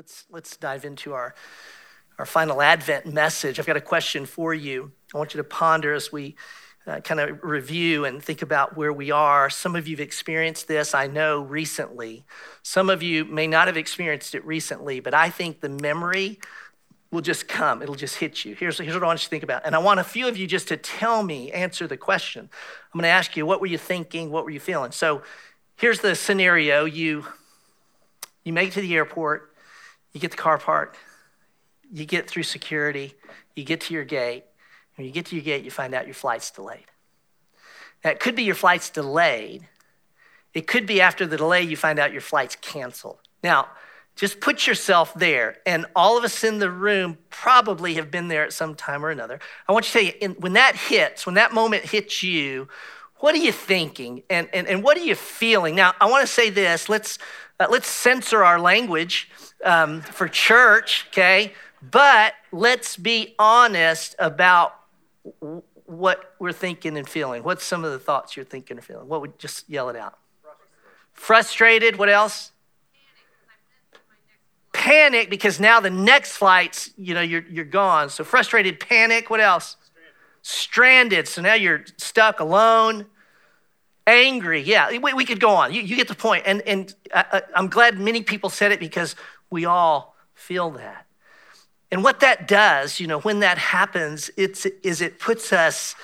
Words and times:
Let's, 0.00 0.24
let's 0.30 0.56
dive 0.56 0.86
into 0.86 1.12
our, 1.12 1.34
our 2.18 2.24
final 2.24 2.62
Advent 2.62 3.04
message. 3.04 3.60
I've 3.60 3.66
got 3.66 3.76
a 3.76 3.82
question 3.82 4.24
for 4.24 4.54
you. 4.54 4.92
I 5.14 5.18
want 5.18 5.34
you 5.34 5.38
to 5.38 5.44
ponder 5.44 5.92
as 5.92 6.10
we 6.10 6.36
uh, 6.86 7.00
kind 7.00 7.20
of 7.20 7.44
review 7.44 8.06
and 8.06 8.24
think 8.24 8.40
about 8.40 8.78
where 8.78 8.94
we 8.94 9.10
are. 9.10 9.50
Some 9.50 9.76
of 9.76 9.86
you 9.86 9.96
have 9.96 10.00
experienced 10.00 10.68
this, 10.68 10.94
I 10.94 11.06
know, 11.06 11.42
recently. 11.42 12.24
Some 12.62 12.88
of 12.88 13.02
you 13.02 13.26
may 13.26 13.46
not 13.46 13.66
have 13.66 13.76
experienced 13.76 14.34
it 14.34 14.42
recently, 14.46 15.00
but 15.00 15.12
I 15.12 15.28
think 15.28 15.60
the 15.60 15.68
memory 15.68 16.40
will 17.10 17.20
just 17.20 17.46
come. 17.46 17.82
It'll 17.82 17.94
just 17.94 18.16
hit 18.16 18.42
you. 18.46 18.54
Here's, 18.54 18.78
here's 18.78 18.94
what 18.94 19.02
I 19.02 19.06
want 19.06 19.20
you 19.20 19.24
to 19.24 19.28
think 19.28 19.42
about. 19.42 19.66
And 19.66 19.74
I 19.74 19.80
want 19.80 20.00
a 20.00 20.04
few 20.04 20.28
of 20.28 20.38
you 20.38 20.46
just 20.46 20.68
to 20.68 20.78
tell 20.78 21.22
me, 21.22 21.52
answer 21.52 21.86
the 21.86 21.98
question. 21.98 22.48
I'm 22.94 22.98
going 22.98 23.02
to 23.02 23.08
ask 23.08 23.36
you, 23.36 23.44
what 23.44 23.60
were 23.60 23.66
you 23.66 23.76
thinking? 23.76 24.30
What 24.30 24.44
were 24.44 24.50
you 24.50 24.60
feeling? 24.60 24.92
So 24.92 25.20
here's 25.76 26.00
the 26.00 26.14
scenario. 26.14 26.86
You, 26.86 27.26
you 28.44 28.54
make 28.54 28.68
it 28.68 28.72
to 28.72 28.80
the 28.80 28.96
airport 28.96 29.49
you 30.12 30.20
get 30.20 30.30
the 30.30 30.36
car 30.36 30.58
parked, 30.58 30.96
you 31.92 32.04
get 32.04 32.28
through 32.28 32.42
security, 32.44 33.14
you 33.54 33.64
get 33.64 33.80
to 33.82 33.94
your 33.94 34.04
gate. 34.04 34.44
And 34.96 34.98
when 34.98 35.06
you 35.06 35.12
get 35.12 35.26
to 35.26 35.36
your 35.36 35.44
gate, 35.44 35.64
you 35.64 35.70
find 35.70 35.94
out 35.94 36.06
your 36.06 36.14
flight's 36.14 36.50
delayed. 36.50 36.86
Now, 38.04 38.10
it 38.10 38.20
could 38.20 38.34
be 38.34 38.44
your 38.44 38.54
flight's 38.54 38.90
delayed. 38.90 39.68
It 40.54 40.66
could 40.66 40.86
be 40.86 41.00
after 41.00 41.26
the 41.26 41.36
delay, 41.36 41.62
you 41.62 41.76
find 41.76 41.98
out 41.98 42.12
your 42.12 42.20
flight's 42.20 42.56
canceled. 42.56 43.18
Now, 43.42 43.68
just 44.16 44.40
put 44.40 44.66
yourself 44.66 45.14
there, 45.14 45.58
and 45.64 45.86
all 45.94 46.18
of 46.18 46.24
us 46.24 46.44
in 46.44 46.58
the 46.58 46.70
room 46.70 47.16
probably 47.30 47.94
have 47.94 48.10
been 48.10 48.28
there 48.28 48.44
at 48.44 48.52
some 48.52 48.74
time 48.74 49.04
or 49.04 49.10
another. 49.10 49.38
I 49.68 49.72
want 49.72 49.86
you 49.86 50.00
to 50.00 50.12
tell 50.12 50.30
you, 50.30 50.34
when 50.40 50.54
that 50.54 50.76
hits, 50.76 51.24
when 51.24 51.36
that 51.36 51.54
moment 51.54 51.84
hits 51.84 52.22
you, 52.22 52.68
what 53.20 53.34
are 53.34 53.38
you 53.38 53.52
thinking 53.52 54.22
and, 54.28 54.48
and, 54.52 54.66
and 54.66 54.82
what 54.82 54.96
are 54.96 55.04
you 55.04 55.14
feeling? 55.14 55.74
Now, 55.74 55.94
I 56.00 56.10
want 56.10 56.26
to 56.26 56.32
say 56.32 56.50
this 56.50 56.88
let's, 56.88 57.18
uh, 57.58 57.66
let's 57.70 57.88
censor 57.88 58.42
our 58.42 58.58
language 58.58 59.30
um, 59.64 60.00
for 60.00 60.26
church, 60.26 61.06
okay? 61.08 61.52
But 61.82 62.34
let's 62.52 62.96
be 62.96 63.34
honest 63.38 64.16
about 64.18 64.74
what 65.86 66.34
we're 66.38 66.52
thinking 66.52 66.96
and 66.96 67.08
feeling. 67.08 67.42
What's 67.42 67.64
some 67.64 67.84
of 67.84 67.92
the 67.92 67.98
thoughts 67.98 68.36
you're 68.36 68.44
thinking 68.44 68.78
or 68.78 68.82
feeling? 68.82 69.08
What 69.08 69.20
would 69.20 69.38
just 69.38 69.68
yell 69.68 69.88
it 69.88 69.96
out? 69.96 70.18
Frustrated. 71.12 71.96
What 71.96 72.08
else? 72.08 72.52
Panic 74.72 75.28
because 75.28 75.58
now 75.58 75.80
the 75.80 75.90
next 75.90 76.36
flight's, 76.36 76.90
you 76.96 77.12
know, 77.12 77.20
you're, 77.20 77.44
you're 77.50 77.64
gone. 77.64 78.08
So 78.08 78.24
frustrated, 78.24 78.80
panic. 78.80 79.28
What 79.28 79.40
else? 79.40 79.76
Stranded. 80.42 81.28
So 81.28 81.42
now 81.42 81.54
you're 81.54 81.84
stuck 81.96 82.40
alone 82.40 83.06
angry. 84.06 84.60
Yeah, 84.60 84.90
we, 84.90 85.12
we, 85.12 85.24
could 85.24 85.40
go 85.40 85.50
on. 85.50 85.72
You, 85.72 85.82
you, 85.82 85.96
get 85.96 86.08
the 86.08 86.14
point. 86.14 86.44
And, 86.46 86.62
and 86.62 86.94
I, 87.14 87.42
I'm 87.54 87.68
glad 87.68 87.98
many 87.98 88.22
people 88.22 88.50
said 88.50 88.72
it 88.72 88.80
because 88.80 89.14
we 89.50 89.64
all 89.64 90.16
feel 90.34 90.70
that. 90.72 91.06
And 91.92 92.04
what 92.04 92.20
that 92.20 92.46
does, 92.46 93.00
you 93.00 93.06
know, 93.06 93.20
when 93.20 93.40
that 93.40 93.58
happens, 93.58 94.30
it's, 94.36 94.64
is 94.64 95.00
it 95.00 95.18
puts 95.18 95.52
us 95.52 95.94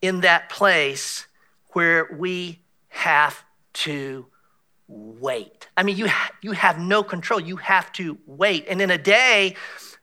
in 0.00 0.20
that 0.20 0.48
place 0.48 1.26
where 1.68 2.08
we 2.12 2.60
have 2.88 3.42
to 3.72 4.26
wait. 4.88 5.68
I 5.76 5.82
mean, 5.82 5.96
you, 5.96 6.08
you 6.42 6.52
have 6.52 6.78
no 6.78 7.02
control. 7.02 7.40
You 7.40 7.56
have 7.56 7.90
to 7.92 8.18
wait. 8.26 8.66
And 8.68 8.82
in 8.82 8.90
a 8.90 8.98
day, 8.98 9.56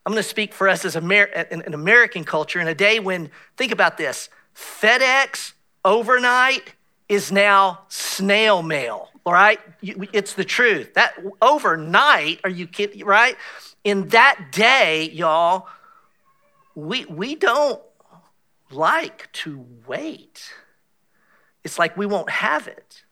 I'm 0.05 0.13
going 0.13 0.23
to 0.23 0.29
speak 0.29 0.53
for 0.53 0.67
us 0.67 0.85
as 0.85 0.95
Amer- 0.95 1.25
an 1.51 1.73
American 1.73 2.23
culture, 2.23 2.59
in 2.59 2.67
a 2.67 2.75
day 2.75 2.99
when, 2.99 3.29
think 3.57 3.71
about 3.71 3.97
this 3.97 4.29
FedEx 4.55 5.53
overnight 5.85 6.73
is 7.07 7.31
now 7.31 7.81
snail 7.89 8.61
mail 8.61 9.09
all 9.29 9.33
right? 9.33 9.59
It's 9.83 10.33
the 10.33 10.43
truth. 10.43 10.95
That 10.95 11.13
overnight, 11.39 12.39
are 12.43 12.49
you 12.49 12.65
kidding, 12.65 13.05
right? 13.05 13.35
In 13.83 14.07
that 14.07 14.47
day, 14.51 15.07
y'all, 15.11 15.67
we, 16.73 17.05
we 17.05 17.35
don't 17.35 17.79
like 18.71 19.31
to 19.33 19.63
wait. 19.85 20.51
It's 21.63 21.77
like 21.77 21.95
we 21.95 22.07
won't 22.07 22.31
have 22.31 22.67
it. 22.67 23.03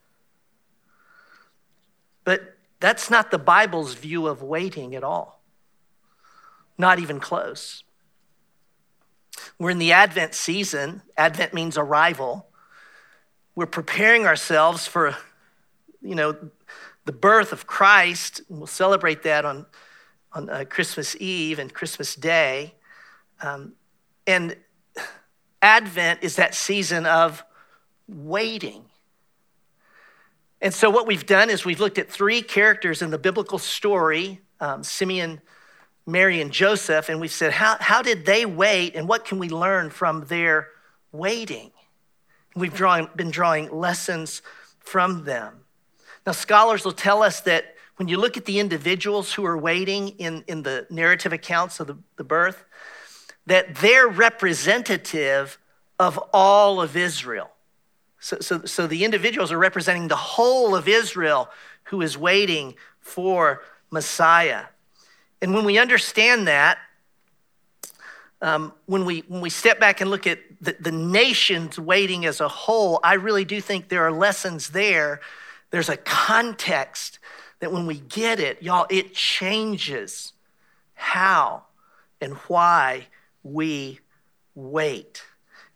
But 2.24 2.58
that's 2.80 3.12
not 3.12 3.30
the 3.30 3.38
Bible's 3.38 3.94
view 3.94 4.26
of 4.26 4.42
waiting 4.42 4.96
at 4.96 5.04
all. 5.04 5.37
Not 6.78 7.00
even 7.00 7.20
close. 7.20 7.84
We're 9.60 9.72
in 9.72 9.80
the 9.80 9.92
Advent 9.92 10.34
season. 10.34 11.02
Advent 11.18 11.54
means 11.54 11.78
arrival. 11.78 12.48
We're 13.56 13.66
preparing 13.66 14.26
ourselves 14.26 14.86
for 14.88 15.16
you 16.02 16.16
know, 16.16 16.36
the 17.06 17.12
birth 17.12 17.52
of 17.52 17.68
Christ. 17.68 18.42
We'll 18.50 18.68
celebrate 18.68 19.24
that 19.24 19.46
on, 19.46 19.66
on 20.34 20.50
uh, 20.50 20.66
Christmas 20.70 21.16
Eve 21.20 21.60
and 21.60 21.74
Christmas 21.74 22.16
Day. 22.16 22.76
Um, 23.42 23.74
and 24.26 24.56
Advent 25.62 26.20
is 26.22 26.36
that 26.36 26.54
season 26.54 27.06
of 27.06 27.44
waiting. 28.08 28.84
And 30.62 30.74
so, 30.74 30.90
what 30.90 31.06
we've 31.06 31.26
done 31.26 31.50
is 31.50 31.66
we've 31.66 31.80
looked 31.80 32.00
at 32.00 32.10
three 32.10 32.42
characters 32.42 33.02
in 33.02 33.12
the 33.12 33.20
biblical 33.20 33.60
story 33.60 34.42
um, 34.60 34.84
Simeon, 34.84 35.40
Mary, 36.08 36.40
and 36.40 36.52
Joseph, 36.52 37.10
and 37.10 37.20
we've 37.20 37.30
said, 37.30 37.52
how, 37.52 37.76
how 37.80 38.02
did 38.02 38.26
they 38.26 38.46
wait, 38.46 38.96
and 38.96 39.08
what 39.10 39.26
can 39.26 39.40
we 39.40 39.50
learn 39.50 39.90
from 39.90 40.26
their 40.26 40.70
waiting? 41.12 41.72
We've 42.56 42.74
drawn, 42.74 43.10
been 43.16 43.30
drawing 43.30 43.70
lessons 43.70 44.42
from 44.80 45.26
them. 45.26 45.66
Now, 46.26 46.32
scholars 46.32 46.86
will 46.86 46.94
tell 46.94 47.22
us 47.22 47.42
that 47.42 47.76
when 47.98 48.08
you 48.08 48.18
look 48.18 48.38
at 48.38 48.46
the 48.46 48.60
individuals 48.60 49.34
who 49.34 49.46
are 49.46 49.58
waiting 49.58 50.10
in, 50.18 50.46
in 50.48 50.64
the 50.64 50.88
narrative 50.90 51.34
accounts 51.34 51.80
of 51.82 51.88
the, 51.88 51.98
the 52.16 52.24
birth, 52.24 52.64
that 53.46 53.76
they're 53.76 54.08
representative 54.08 55.58
of 56.00 56.18
all 56.32 56.82
of 56.82 56.96
Israel. 56.96 57.50
So, 58.20 58.38
so, 58.40 58.64
so 58.66 58.88
the 58.88 59.04
individuals 59.04 59.52
are 59.52 59.58
representing 59.58 60.08
the 60.08 60.16
whole 60.16 60.76
of 60.76 60.88
Israel 60.88 61.50
who 61.84 62.02
is 62.02 62.18
waiting 62.18 62.76
for 63.00 63.62
Messiah. 63.90 64.66
And 65.42 65.54
when 65.54 65.66
we 65.66 65.78
understand 65.78 66.48
that, 66.48 66.80
um, 68.42 68.74
when, 68.86 69.06
we, 69.06 69.24
when 69.28 69.42
we 69.42 69.50
step 69.50 69.80
back 69.80 70.02
and 70.02 70.10
look 70.12 70.28
at 70.28 70.40
the, 70.62 70.76
the 70.80 70.92
nations 70.92 71.80
waiting 71.80 72.26
as 72.26 72.40
a 72.40 72.48
whole, 72.48 73.00
I 73.04 73.16
really 73.16 73.46
do 73.46 73.60
think 73.62 73.90
there 73.90 74.04
are 74.04 74.12
lessons 74.12 74.70
there 74.70 75.22
there's 75.70 75.90
a 75.90 75.98
context 75.98 77.20
that 77.60 77.72
when 77.72 77.86
we 77.86 78.00
get 78.00 78.40
it, 78.40 78.62
y'all, 78.62 78.86
it 78.90 79.14
changes 79.14 80.34
how 80.94 81.64
and 82.22 82.34
why 82.48 83.08
we 83.44 84.00
wait. 84.56 85.24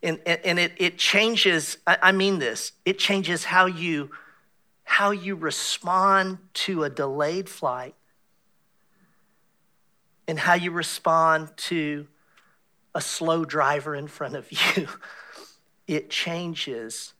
And, 0.03 0.19
and, 0.25 0.39
and 0.43 0.59
it, 0.59 0.73
it 0.77 0.97
changes, 0.97 1.77
I, 1.85 1.97
I 2.01 2.11
mean 2.11 2.39
this, 2.39 2.71
it 2.85 2.97
changes 2.99 3.45
how 3.45 3.65
you 3.65 4.11
how 4.83 5.11
you 5.11 5.35
respond 5.35 6.37
to 6.53 6.83
a 6.83 6.89
delayed 6.89 7.47
flight 7.47 7.95
and 10.31 10.39
how 10.39 10.53
you 10.53 10.71
respond 10.71 11.49
to 11.57 12.07
a 12.95 13.01
slow 13.01 13.43
driver 13.43 13.93
in 13.93 14.07
front 14.07 14.35
of 14.35 14.49
you. 14.49 14.87
It 15.87 16.09
changes 16.09 17.13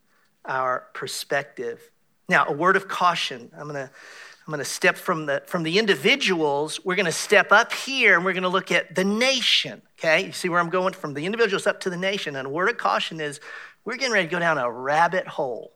our 0.45 0.85
perspective. 0.93 1.91
Now, 2.29 2.45
a 2.45 2.53
word 2.53 2.77
of 2.77 2.87
caution. 2.87 3.51
I'm 3.53 3.67
going 3.67 3.73
to 3.73 3.91
I'm 3.91 4.51
going 4.51 4.59
to 4.59 4.65
step 4.65 4.95
from 4.95 5.25
the 5.25 5.43
from 5.45 5.63
the 5.63 5.77
individuals. 5.77 6.79
We're 6.85 6.95
going 6.95 7.05
to 7.05 7.11
step 7.11 7.51
up 7.51 7.73
here 7.73 8.15
and 8.15 8.23
we're 8.23 8.31
going 8.31 8.43
to 8.43 8.49
look 8.49 8.71
at 8.71 8.95
the 8.95 9.03
nation. 9.03 9.81
Okay, 9.99 10.27
you 10.27 10.31
see 10.31 10.47
where 10.47 10.61
I'm 10.61 10.69
going 10.69 10.93
from 10.93 11.13
the 11.13 11.25
individuals 11.25 11.67
up 11.67 11.81
to 11.81 11.89
the 11.89 11.97
nation. 11.97 12.37
And 12.37 12.47
a 12.47 12.49
word 12.49 12.69
of 12.69 12.77
caution 12.77 13.19
is 13.19 13.41
we're 13.83 13.97
getting 13.97 14.13
ready 14.13 14.27
to 14.27 14.31
go 14.31 14.39
down 14.39 14.57
a 14.57 14.71
rabbit 14.71 15.27
hole. 15.27 15.73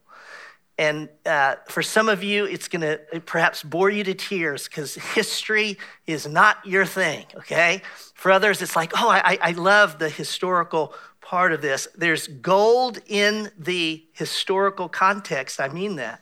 And 0.78 1.08
uh, 1.26 1.56
for 1.68 1.82
some 1.82 2.10
of 2.10 2.22
you, 2.22 2.46
it's 2.46 2.68
going 2.68 2.82
to 2.82 3.22
perhaps 3.22 3.64
bore 3.64 3.90
you 3.90 4.04
to 4.04 4.14
tears 4.14 4.68
because 4.68 4.96
history 4.96 5.78
is 6.06 6.28
not 6.28 6.66
your 6.66 6.86
thing. 6.86 7.26
Okay, 7.36 7.82
for 8.14 8.32
others, 8.32 8.62
it's 8.62 8.76
like, 8.76 8.92
oh, 8.96 9.10
I, 9.10 9.38
I 9.42 9.52
love 9.52 10.00
the 10.00 10.10
historical 10.10 10.94
part 11.22 11.54
of 11.54 11.62
this. 11.62 11.88
There's 11.96 12.28
gold 12.28 13.00
in 13.08 13.52
the 13.58 14.04
historical 14.14 14.90
context. 14.90 15.62
I 15.62 15.70
mean 15.70 15.96
that 15.96 16.22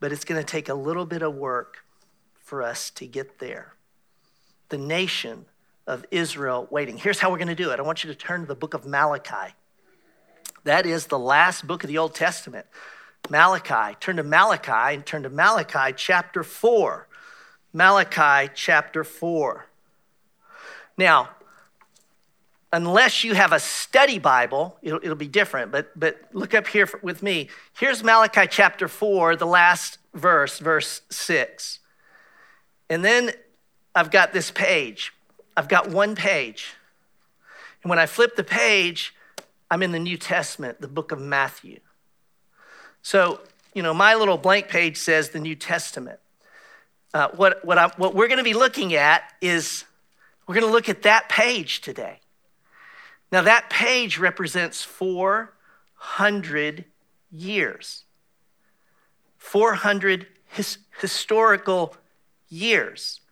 but 0.00 0.12
it's 0.12 0.24
going 0.24 0.40
to 0.40 0.46
take 0.46 0.68
a 0.68 0.74
little 0.74 1.06
bit 1.06 1.22
of 1.22 1.34
work 1.34 1.84
for 2.36 2.62
us 2.62 2.90
to 2.90 3.06
get 3.06 3.38
there. 3.38 3.74
The 4.68 4.78
nation 4.78 5.46
of 5.86 6.04
Israel 6.10 6.68
waiting. 6.70 6.96
Here's 6.96 7.18
how 7.18 7.30
we're 7.30 7.38
going 7.38 7.48
to 7.48 7.54
do 7.54 7.70
it. 7.70 7.78
I 7.78 7.82
want 7.82 8.04
you 8.04 8.12
to 8.12 8.16
turn 8.16 8.42
to 8.42 8.46
the 8.46 8.54
book 8.54 8.74
of 8.74 8.86
Malachi. 8.86 9.54
That 10.64 10.86
is 10.86 11.06
the 11.06 11.18
last 11.18 11.66
book 11.66 11.82
of 11.82 11.88
the 11.88 11.98
Old 11.98 12.14
Testament. 12.14 12.66
Malachi. 13.30 13.96
Turn 14.00 14.16
to 14.16 14.22
Malachi 14.22 14.94
and 14.94 15.04
turn 15.04 15.22
to 15.24 15.30
Malachi 15.30 15.92
chapter 15.96 16.42
4. 16.42 17.06
Malachi 17.72 18.50
chapter 18.54 19.04
4. 19.04 19.66
Now, 20.96 21.30
unless 22.72 23.24
you 23.24 23.34
have 23.34 23.52
a 23.52 23.60
study 23.60 24.18
Bible, 24.18 24.76
it'll, 24.82 25.00
it'll 25.02 25.16
be 25.16 25.28
different. 25.28 25.70
But, 25.70 25.98
but 25.98 26.20
look 26.32 26.54
up 26.54 26.66
here 26.66 26.88
with 27.02 27.22
me. 27.22 27.48
Here's 27.78 28.02
Malachi 28.02 28.46
chapter 28.48 28.88
4, 28.88 29.36
the 29.36 29.46
last 29.46 29.98
verse, 30.14 30.58
verse 30.58 31.02
6. 31.10 31.80
And 32.90 33.04
then 33.04 33.32
I've 33.94 34.10
got 34.10 34.32
this 34.32 34.50
page. 34.50 35.12
I've 35.56 35.68
got 35.68 35.90
one 35.90 36.14
page. 36.14 36.74
And 37.82 37.90
when 37.90 37.98
I 37.98 38.06
flip 38.06 38.36
the 38.36 38.44
page, 38.44 39.14
I'm 39.70 39.82
in 39.82 39.92
the 39.92 39.98
New 39.98 40.16
Testament, 40.16 40.80
the 40.80 40.88
book 40.88 41.12
of 41.12 41.20
Matthew. 41.20 41.80
So, 43.08 43.40
you 43.72 43.82
know, 43.82 43.94
my 43.94 44.16
little 44.16 44.36
blank 44.36 44.68
page 44.68 44.98
says 44.98 45.30
the 45.30 45.40
New 45.40 45.54
Testament. 45.54 46.20
Uh, 47.14 47.28
what, 47.34 47.64
what, 47.64 47.78
I, 47.78 47.86
what 47.96 48.14
we're 48.14 48.28
going 48.28 48.36
to 48.36 48.44
be 48.44 48.52
looking 48.52 48.92
at 48.92 49.22
is 49.40 49.86
we're 50.46 50.56
going 50.56 50.66
to 50.66 50.70
look 50.70 50.90
at 50.90 51.00
that 51.04 51.30
page 51.30 51.80
today. 51.80 52.20
Now, 53.32 53.40
that 53.40 53.70
page 53.70 54.18
represents 54.18 54.84
400 54.84 56.84
years, 57.32 58.04
400 59.38 60.26
his, 60.44 60.76
historical 61.00 61.96
years. 62.50 63.22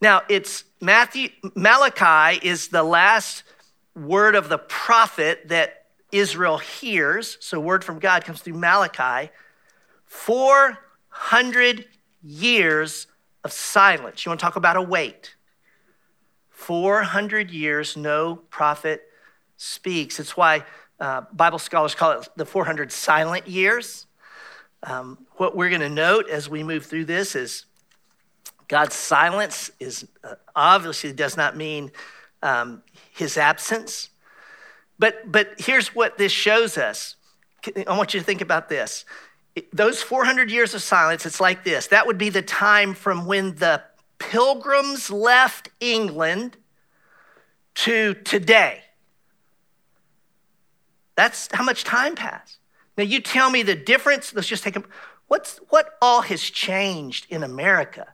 Now, 0.00 0.22
it's 0.28 0.64
Matthew, 0.80 1.28
Malachi 1.54 2.44
is 2.44 2.66
the 2.66 2.82
last 2.82 3.44
word 3.94 4.34
of 4.34 4.48
the 4.48 4.58
prophet 4.58 5.46
that 5.46 5.77
Israel 6.12 6.58
hears. 6.58 7.36
So, 7.40 7.60
word 7.60 7.84
from 7.84 7.98
God 7.98 8.24
comes 8.24 8.40
through 8.40 8.54
Malachi. 8.54 9.30
400 10.06 11.86
years 12.22 13.06
of 13.44 13.52
silence. 13.52 14.24
You 14.24 14.30
want 14.30 14.40
to 14.40 14.44
talk 14.44 14.56
about 14.56 14.76
a 14.76 14.82
wait? 14.82 15.34
400 16.50 17.50
years, 17.50 17.96
no 17.96 18.36
prophet 18.36 19.02
speaks. 19.56 20.18
It's 20.18 20.36
why 20.36 20.64
uh, 20.98 21.22
Bible 21.32 21.58
scholars 21.58 21.94
call 21.94 22.12
it 22.12 22.28
the 22.36 22.44
400 22.44 22.90
silent 22.90 23.46
years. 23.46 24.06
Um, 24.82 25.26
what 25.36 25.56
we're 25.56 25.68
going 25.68 25.80
to 25.82 25.88
note 25.88 26.28
as 26.28 26.48
we 26.48 26.62
move 26.62 26.86
through 26.86 27.04
this 27.04 27.36
is 27.36 27.66
God's 28.68 28.94
silence 28.94 29.70
is 29.80 30.06
uh, 30.22 30.34
obviously 30.54 31.12
does 31.12 31.36
not 31.36 31.56
mean 31.56 31.90
um, 32.42 32.82
his 33.12 33.36
absence. 33.36 34.10
But, 34.98 35.30
but 35.30 35.54
here's 35.58 35.94
what 35.94 36.18
this 36.18 36.32
shows 36.32 36.76
us. 36.76 37.16
I 37.86 37.96
want 37.96 38.14
you 38.14 38.20
to 38.20 38.26
think 38.26 38.40
about 38.40 38.68
this. 38.68 39.04
Those 39.72 40.02
400 40.02 40.50
years 40.50 40.74
of 40.74 40.82
silence, 40.82 41.26
it's 41.26 41.40
like 41.40 41.64
this. 41.64 41.88
That 41.88 42.06
would 42.06 42.18
be 42.18 42.30
the 42.30 42.42
time 42.42 42.94
from 42.94 43.26
when 43.26 43.56
the 43.56 43.82
pilgrims 44.18 45.10
left 45.10 45.70
England 45.80 46.56
to 47.74 48.14
today. 48.14 48.82
That's 51.16 51.48
how 51.52 51.64
much 51.64 51.84
time 51.84 52.14
passed. 52.14 52.58
Now, 52.96 53.04
you 53.04 53.20
tell 53.20 53.50
me 53.50 53.62
the 53.62 53.74
difference. 53.74 54.34
Let's 54.34 54.48
just 54.48 54.64
take 54.64 54.76
a, 54.76 54.82
what's, 55.28 55.58
what 55.68 55.96
all 56.02 56.22
has 56.22 56.42
changed 56.42 57.26
in 57.30 57.42
America 57.42 58.08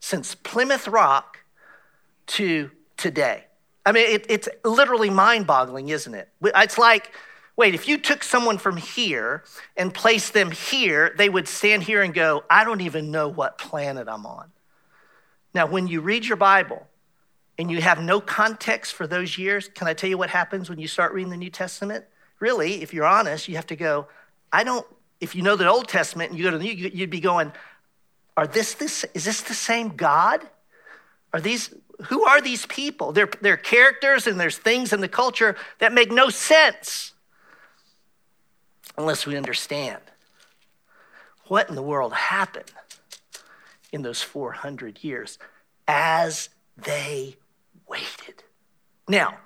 since 0.00 0.34
Plymouth 0.34 0.88
Rock 0.88 1.38
to 2.28 2.70
today? 2.96 3.45
I 3.86 3.92
mean, 3.92 4.06
it, 4.06 4.26
it's 4.28 4.48
literally 4.64 5.10
mind 5.10 5.46
boggling, 5.46 5.88
isn't 5.90 6.12
it? 6.12 6.28
It's 6.42 6.76
like, 6.76 7.12
wait, 7.56 7.72
if 7.72 7.86
you 7.86 7.98
took 7.98 8.24
someone 8.24 8.58
from 8.58 8.76
here 8.76 9.44
and 9.76 9.94
placed 9.94 10.34
them 10.34 10.50
here, 10.50 11.14
they 11.16 11.28
would 11.28 11.46
stand 11.46 11.84
here 11.84 12.02
and 12.02 12.12
go, 12.12 12.44
I 12.50 12.64
don't 12.64 12.80
even 12.80 13.12
know 13.12 13.28
what 13.28 13.58
planet 13.58 14.08
I'm 14.08 14.26
on. 14.26 14.50
Now, 15.54 15.66
when 15.66 15.86
you 15.86 16.00
read 16.00 16.26
your 16.26 16.36
Bible 16.36 16.86
and 17.58 17.70
you 17.70 17.80
have 17.80 18.02
no 18.02 18.20
context 18.20 18.92
for 18.92 19.06
those 19.06 19.38
years, 19.38 19.68
can 19.68 19.86
I 19.86 19.94
tell 19.94 20.10
you 20.10 20.18
what 20.18 20.30
happens 20.30 20.68
when 20.68 20.80
you 20.80 20.88
start 20.88 21.12
reading 21.14 21.30
the 21.30 21.36
New 21.36 21.48
Testament? 21.48 22.04
Really, 22.40 22.82
if 22.82 22.92
you're 22.92 23.06
honest, 23.06 23.48
you 23.48 23.54
have 23.54 23.66
to 23.68 23.76
go, 23.76 24.08
I 24.52 24.64
don't, 24.64 24.86
if 25.20 25.34
you 25.34 25.42
know 25.42 25.56
the 25.56 25.66
Old 25.66 25.88
Testament 25.88 26.30
and 26.30 26.38
you 26.38 26.44
go 26.44 26.50
to 26.50 26.58
the 26.58 26.64
New, 26.64 26.72
you'd 26.72 27.08
be 27.08 27.20
going, 27.20 27.52
are 28.36 28.46
this 28.46 28.74
this, 28.74 29.06
is 29.14 29.24
this 29.24 29.42
the 29.42 29.54
same 29.54 29.96
God? 29.96 30.42
Are 31.32 31.40
these, 31.40 31.72
who 32.04 32.24
are 32.24 32.40
these 32.40 32.66
people? 32.66 33.12
They're, 33.12 33.30
they're 33.40 33.56
characters 33.56 34.26
and 34.26 34.38
there's 34.38 34.58
things 34.58 34.92
in 34.92 35.00
the 35.00 35.08
culture 35.08 35.56
that 35.78 35.92
make 35.92 36.10
no 36.10 36.28
sense 36.28 37.12
unless 38.98 39.26
we 39.26 39.36
understand 39.36 40.00
what 41.46 41.68
in 41.68 41.74
the 41.74 41.82
world 41.82 42.12
happened 42.12 42.70
in 43.92 44.02
those 44.02 44.22
400 44.22 45.02
years 45.02 45.38
as 45.88 46.48
they 46.76 47.36
waited. 47.88 48.42
Now, 49.08 49.38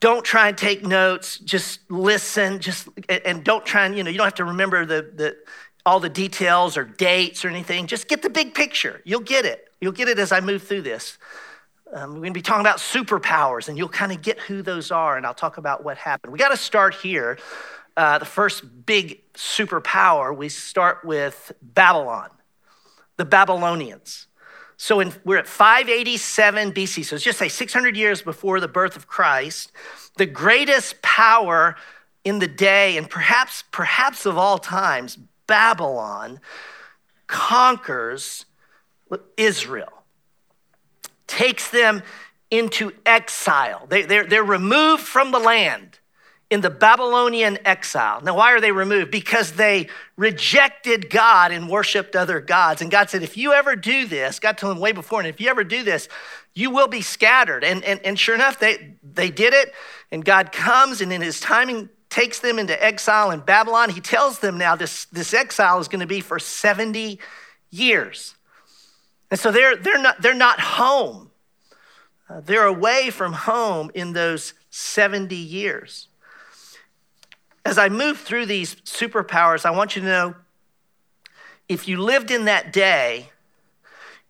don't 0.00 0.24
try 0.24 0.48
and 0.48 0.56
take 0.56 0.86
notes, 0.86 1.38
just 1.38 1.80
listen, 1.90 2.60
just 2.60 2.88
and 3.08 3.44
don't 3.44 3.66
try 3.66 3.84
and, 3.84 3.96
you 3.96 4.02
know, 4.02 4.10
you 4.10 4.16
don't 4.16 4.26
have 4.26 4.34
to 4.34 4.44
remember 4.44 4.86
the, 4.86 5.10
the 5.14 5.36
all 5.84 5.98
the 5.98 6.08
details 6.08 6.76
or 6.76 6.84
dates 6.84 7.44
or 7.44 7.48
anything. 7.48 7.86
Just 7.86 8.08
get 8.08 8.22
the 8.22 8.30
big 8.30 8.54
picture. 8.54 9.02
You'll 9.04 9.20
get 9.20 9.44
it. 9.44 9.71
You'll 9.82 9.92
get 9.92 10.08
it 10.08 10.20
as 10.20 10.30
I 10.30 10.38
move 10.38 10.62
through 10.62 10.82
this. 10.82 11.18
Um, 11.92 12.10
we're 12.10 12.20
going 12.20 12.32
to 12.32 12.38
be 12.38 12.40
talking 12.40 12.60
about 12.60 12.78
superpowers, 12.78 13.68
and 13.68 13.76
you'll 13.76 13.88
kind 13.88 14.12
of 14.12 14.22
get 14.22 14.38
who 14.38 14.62
those 14.62 14.92
are, 14.92 15.16
and 15.16 15.26
I'll 15.26 15.34
talk 15.34 15.58
about 15.58 15.82
what 15.82 15.98
happened. 15.98 16.32
We 16.32 16.38
got 16.38 16.50
to 16.50 16.56
start 16.56 16.94
here. 16.94 17.36
Uh, 17.96 18.18
the 18.18 18.24
first 18.24 18.86
big 18.86 19.20
superpower, 19.34 20.34
we 20.34 20.48
start 20.48 21.04
with 21.04 21.50
Babylon 21.60 22.30
the 23.16 23.24
Babylonians. 23.24 24.26
So 24.76 25.00
in, 25.00 25.12
we're 25.24 25.38
at 25.38 25.46
587 25.46 26.72
BC. 26.72 27.04
So 27.04 27.16
it's 27.16 27.24
just 27.24 27.38
say 27.38 27.48
600 27.48 27.96
years 27.96 28.22
before 28.22 28.58
the 28.58 28.68
birth 28.68 28.96
of 28.96 29.06
Christ. 29.06 29.70
The 30.16 30.26
greatest 30.26 31.02
power 31.02 31.76
in 32.24 32.38
the 32.38 32.48
day, 32.48 32.96
and 32.96 33.10
perhaps, 33.10 33.64
perhaps 33.70 34.26
of 34.26 34.38
all 34.38 34.58
times, 34.58 35.18
Babylon 35.46 36.40
conquers 37.26 38.46
Israel, 39.36 40.04
takes 41.26 41.70
them 41.70 42.02
into 42.50 42.92
exile. 43.06 43.86
They, 43.88 44.02
they're, 44.02 44.24
they're 44.24 44.44
removed 44.44 45.02
from 45.02 45.32
the 45.32 45.38
land 45.38 45.98
in 46.50 46.60
the 46.60 46.68
Babylonian 46.68 47.58
exile. 47.64 48.20
Now, 48.20 48.36
why 48.36 48.52
are 48.52 48.60
they 48.60 48.72
removed? 48.72 49.10
Because 49.10 49.52
they 49.52 49.88
rejected 50.18 51.08
God 51.08 51.50
and 51.50 51.70
worshiped 51.70 52.14
other 52.14 52.40
gods. 52.40 52.82
And 52.82 52.90
God 52.90 53.08
said, 53.08 53.22
if 53.22 53.38
you 53.38 53.54
ever 53.54 53.74
do 53.74 54.06
this, 54.06 54.38
God 54.38 54.58
told 54.58 54.76
them 54.76 54.82
way 54.82 54.92
before, 54.92 55.20
and 55.20 55.28
if 55.28 55.40
you 55.40 55.48
ever 55.48 55.64
do 55.64 55.82
this, 55.82 56.10
you 56.52 56.70
will 56.70 56.88
be 56.88 57.00
scattered. 57.00 57.64
And, 57.64 57.82
and, 57.84 58.00
and 58.04 58.18
sure 58.18 58.34
enough, 58.34 58.58
they, 58.58 58.96
they 59.02 59.30
did 59.30 59.54
it. 59.54 59.72
And 60.10 60.22
God 60.22 60.52
comes 60.52 61.00
and 61.00 61.10
in 61.10 61.22
his 61.22 61.40
timing 61.40 61.88
takes 62.10 62.40
them 62.40 62.58
into 62.58 62.84
exile 62.84 63.30
in 63.30 63.40
Babylon. 63.40 63.88
He 63.88 64.02
tells 64.02 64.40
them 64.40 64.58
now 64.58 64.76
this, 64.76 65.06
this 65.06 65.32
exile 65.32 65.78
is 65.78 65.88
going 65.88 66.00
to 66.00 66.06
be 66.06 66.20
for 66.20 66.38
70 66.38 67.18
years. 67.70 68.34
And 69.32 69.40
so 69.40 69.50
they're, 69.50 69.74
they're, 69.74 70.00
not, 70.00 70.22
they're 70.22 70.34
not 70.34 70.60
home. 70.60 71.32
Uh, 72.30 72.40
they're 72.40 72.66
away 72.66 73.10
from 73.10 73.32
home 73.32 73.90
in 73.92 74.12
those 74.12 74.54
70 74.70 75.34
years 75.34 76.06
as 77.64 77.78
I 77.78 77.88
move 77.88 78.18
through 78.18 78.46
these 78.46 78.74
superpowers, 78.76 79.64
I 79.64 79.70
want 79.70 79.94
you 79.96 80.02
to 80.02 80.08
know 80.08 80.34
if 81.68 81.86
you 81.86 81.96
lived 81.96 82.30
in 82.30 82.46
that 82.46 82.72
day, 82.72 83.30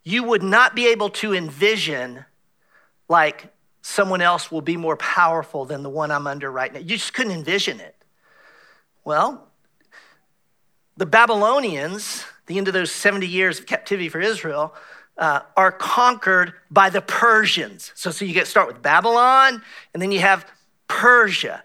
you 0.03 0.23
would 0.23 0.43
not 0.43 0.75
be 0.75 0.87
able 0.87 1.09
to 1.09 1.33
envision 1.33 2.25
like 3.09 3.51
someone 3.81 4.21
else 4.21 4.51
will 4.51 4.61
be 4.61 4.77
more 4.77 4.95
powerful 4.97 5.65
than 5.65 5.83
the 5.83 5.89
one 5.89 6.11
I'm 6.11 6.27
under 6.27 6.51
right 6.51 6.71
now. 6.71 6.79
You 6.79 6.95
just 6.95 7.13
couldn't 7.13 7.33
envision 7.33 7.79
it. 7.79 7.95
Well, 9.03 9.47
the 10.95 11.05
Babylonians, 11.05 12.25
the 12.47 12.57
end 12.57 12.67
of 12.67 12.73
those 12.73 12.91
70 12.91 13.27
years 13.27 13.59
of 13.59 13.65
captivity 13.65 14.09
for 14.09 14.19
Israel, 14.19 14.73
uh, 15.17 15.41
are 15.55 15.71
conquered 15.71 16.53
by 16.71 16.89
the 16.89 17.01
Persians. 17.01 17.91
So, 17.95 18.11
so 18.11 18.25
you 18.25 18.33
get 18.33 18.47
start 18.47 18.67
with 18.67 18.81
Babylon, 18.81 19.61
and 19.93 20.01
then 20.01 20.11
you 20.11 20.19
have 20.19 20.45
Persia. 20.87 21.63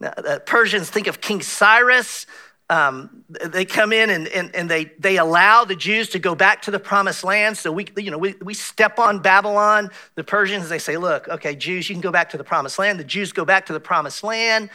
Now, 0.00 0.12
the 0.16 0.42
Persians 0.44 0.90
think 0.90 1.06
of 1.06 1.20
King 1.20 1.42
Cyrus. 1.42 2.26
Um, 2.68 3.24
they 3.28 3.64
come 3.64 3.92
in 3.92 4.10
and, 4.10 4.28
and, 4.28 4.54
and 4.54 4.70
they, 4.70 4.92
they 4.98 5.18
allow 5.18 5.64
the 5.64 5.74
Jews 5.74 6.10
to 6.10 6.20
go 6.20 6.36
back 6.36 6.62
to 6.62 6.70
the 6.70 6.78
promised 6.78 7.24
land. 7.24 7.58
So 7.58 7.72
we, 7.72 7.88
you 7.96 8.12
know, 8.12 8.18
we, 8.18 8.36
we 8.40 8.54
step 8.54 9.00
on 9.00 9.18
Babylon. 9.18 9.90
The 10.14 10.22
Persians, 10.22 10.68
they 10.68 10.78
say, 10.78 10.96
look, 10.96 11.28
okay, 11.28 11.56
Jews, 11.56 11.88
you 11.88 11.96
can 11.96 12.00
go 12.00 12.12
back 12.12 12.30
to 12.30 12.38
the 12.38 12.44
promised 12.44 12.78
land. 12.78 13.00
The 13.00 13.04
Jews 13.04 13.32
go 13.32 13.44
back 13.44 13.66
to 13.66 13.72
the 13.72 13.80
promised 13.80 14.22
land. 14.22 14.70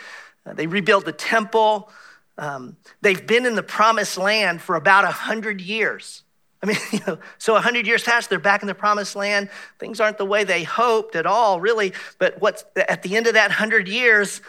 Uh, 0.45 0.53
they 0.53 0.67
rebuild 0.67 1.05
the 1.05 1.13
temple. 1.13 1.89
Um, 2.37 2.77
they've 3.01 3.25
been 3.25 3.45
in 3.45 3.55
the 3.55 3.63
promised 3.63 4.17
land 4.17 4.61
for 4.61 4.75
about 4.75 5.03
100 5.03 5.61
years. 5.61 6.23
I 6.61 6.67
mean, 6.67 6.77
you 6.91 6.99
know, 7.07 7.19
so 7.37 7.53
100 7.53 7.87
years 7.87 8.03
past, 8.03 8.29
they're 8.29 8.39
back 8.39 8.61
in 8.61 8.67
the 8.67 8.75
promised 8.75 9.15
land. 9.15 9.49
Things 9.79 9.99
aren't 9.99 10.17
the 10.17 10.25
way 10.25 10.43
they 10.43 10.63
hoped 10.63 11.15
at 11.15 11.25
all, 11.25 11.59
really. 11.59 11.93
But 12.19 12.41
what's 12.41 12.65
at 12.75 13.03
the 13.03 13.15
end 13.15 13.27
of 13.27 13.33
that 13.33 13.49
100 13.49 13.87
years, 13.87 14.41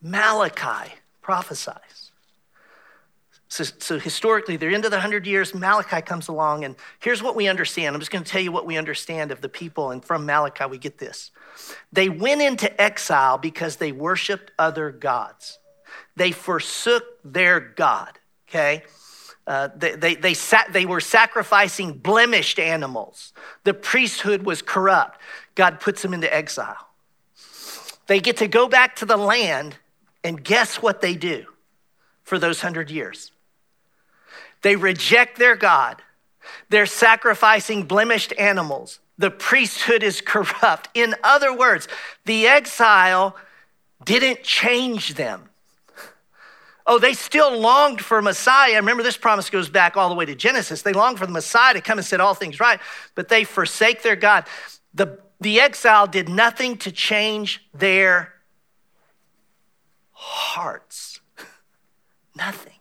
Malachi 0.00 0.92
prophesies. 1.20 1.98
So, 3.50 3.64
so, 3.64 3.98
historically, 3.98 4.56
they're 4.56 4.70
into 4.70 4.90
the 4.90 4.96
100 4.96 5.26
years. 5.26 5.54
Malachi 5.54 6.02
comes 6.02 6.28
along, 6.28 6.64
and 6.64 6.76
here's 7.00 7.22
what 7.22 7.34
we 7.34 7.48
understand. 7.48 7.94
I'm 7.94 8.00
just 8.00 8.10
going 8.10 8.22
to 8.22 8.30
tell 8.30 8.42
you 8.42 8.52
what 8.52 8.66
we 8.66 8.76
understand 8.76 9.32
of 9.32 9.40
the 9.40 9.48
people, 9.48 9.90
and 9.90 10.04
from 10.04 10.26
Malachi, 10.26 10.66
we 10.66 10.76
get 10.76 10.98
this. 10.98 11.30
They 11.90 12.10
went 12.10 12.42
into 12.42 12.80
exile 12.80 13.38
because 13.38 13.76
they 13.76 13.90
worshiped 13.90 14.52
other 14.58 14.90
gods, 14.90 15.58
they 16.16 16.32
forsook 16.32 17.04
their 17.24 17.60
God, 17.60 18.18
okay? 18.48 18.82
Uh, 19.46 19.68
they, 19.74 19.96
they, 19.96 20.14
they, 20.14 20.34
sat, 20.34 20.72
they 20.72 20.84
were 20.84 21.00
sacrificing 21.00 21.92
blemished 21.92 22.58
animals. 22.58 23.32
The 23.64 23.72
priesthood 23.72 24.44
was 24.44 24.60
corrupt. 24.60 25.20
God 25.54 25.80
puts 25.80 26.02
them 26.02 26.12
into 26.12 26.32
exile. 26.32 26.88
They 28.08 28.20
get 28.20 28.38
to 28.38 28.48
go 28.48 28.68
back 28.68 28.96
to 28.96 29.06
the 29.06 29.16
land, 29.16 29.76
and 30.24 30.42
guess 30.42 30.82
what 30.82 31.00
they 31.00 31.14
do 31.14 31.46
for 32.24 32.38
those 32.38 32.60
hundred 32.60 32.90
years? 32.90 33.32
They 34.62 34.76
reject 34.76 35.38
their 35.38 35.56
God. 35.56 36.02
They're 36.68 36.86
sacrificing 36.86 37.84
blemished 37.84 38.32
animals. 38.38 39.00
The 39.18 39.30
priesthood 39.30 40.02
is 40.02 40.20
corrupt. 40.20 40.88
In 40.94 41.14
other 41.22 41.56
words, 41.56 41.88
the 42.24 42.46
exile 42.46 43.36
didn't 44.04 44.42
change 44.42 45.14
them. 45.14 45.47
Oh, 46.90 46.98
they 46.98 47.12
still 47.12 47.56
longed 47.56 48.00
for 48.00 48.22
Messiah. 48.22 48.76
Remember, 48.76 49.02
this 49.02 49.18
promise 49.18 49.50
goes 49.50 49.68
back 49.68 49.98
all 49.98 50.08
the 50.08 50.14
way 50.14 50.24
to 50.24 50.34
Genesis. 50.34 50.80
They 50.80 50.94
longed 50.94 51.18
for 51.18 51.26
the 51.26 51.32
Messiah 51.32 51.74
to 51.74 51.82
come 51.82 51.98
and 51.98 52.06
set 52.06 52.18
all 52.18 52.32
things 52.32 52.60
right, 52.60 52.80
but 53.14 53.28
they 53.28 53.44
forsake 53.44 54.02
their 54.02 54.16
God. 54.16 54.46
The, 54.94 55.20
the 55.38 55.60
exile 55.60 56.06
did 56.06 56.30
nothing 56.30 56.78
to 56.78 56.90
change 56.90 57.62
their 57.74 58.32
hearts. 60.12 61.20
nothing. 62.34 62.72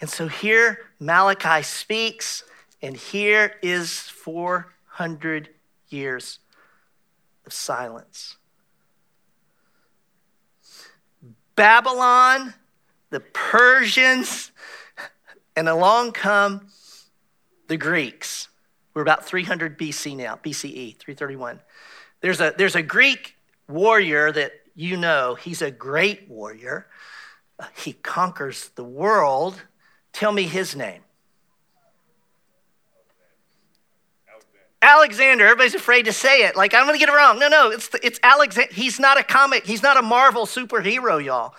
And 0.00 0.08
so 0.08 0.28
here 0.28 0.78
Malachi 1.00 1.64
speaks, 1.64 2.44
and 2.80 2.96
here 2.96 3.56
is 3.62 3.98
400 3.98 5.48
years 5.88 6.38
of 7.46 7.52
silence. 7.52 8.36
Babylon, 11.56 12.54
the 13.10 13.20
Persians, 13.20 14.52
and 15.56 15.68
along 15.68 16.12
come 16.12 16.68
the 17.68 17.76
Greeks. 17.76 18.48
We're 18.92 19.02
about 19.02 19.24
300 19.24 19.78
BC 19.78 20.16
now, 20.16 20.36
BCE, 20.36 20.96
331. 20.96 21.60
There's 22.20 22.40
a, 22.40 22.54
there's 22.56 22.76
a 22.76 22.82
Greek 22.82 23.36
warrior 23.68 24.30
that 24.32 24.52
you 24.74 24.96
know, 24.96 25.36
he's 25.36 25.62
a 25.62 25.70
great 25.70 26.28
warrior. 26.28 26.88
Uh, 27.58 27.66
he 27.76 27.92
conquers 27.92 28.70
the 28.74 28.84
world. 28.84 29.62
Tell 30.12 30.32
me 30.32 30.44
his 30.44 30.74
name. 30.74 31.03
Alexander, 34.84 35.46
everybody's 35.46 35.74
afraid 35.74 36.04
to 36.04 36.12
say 36.12 36.46
it. 36.46 36.56
Like, 36.56 36.74
I'm 36.74 36.84
going 36.84 36.94
to 36.94 36.98
get 36.98 37.08
it 37.08 37.16
wrong. 37.16 37.38
No, 37.38 37.48
no, 37.48 37.70
it's, 37.70 37.88
it's 38.02 38.20
Alexander. 38.22 38.72
He's 38.72 39.00
not 39.00 39.18
a 39.18 39.22
comic, 39.22 39.64
he's 39.66 39.82
not 39.82 39.96
a 39.96 40.02
Marvel 40.02 40.44
superhero, 40.44 41.24
y'all. 41.24 41.54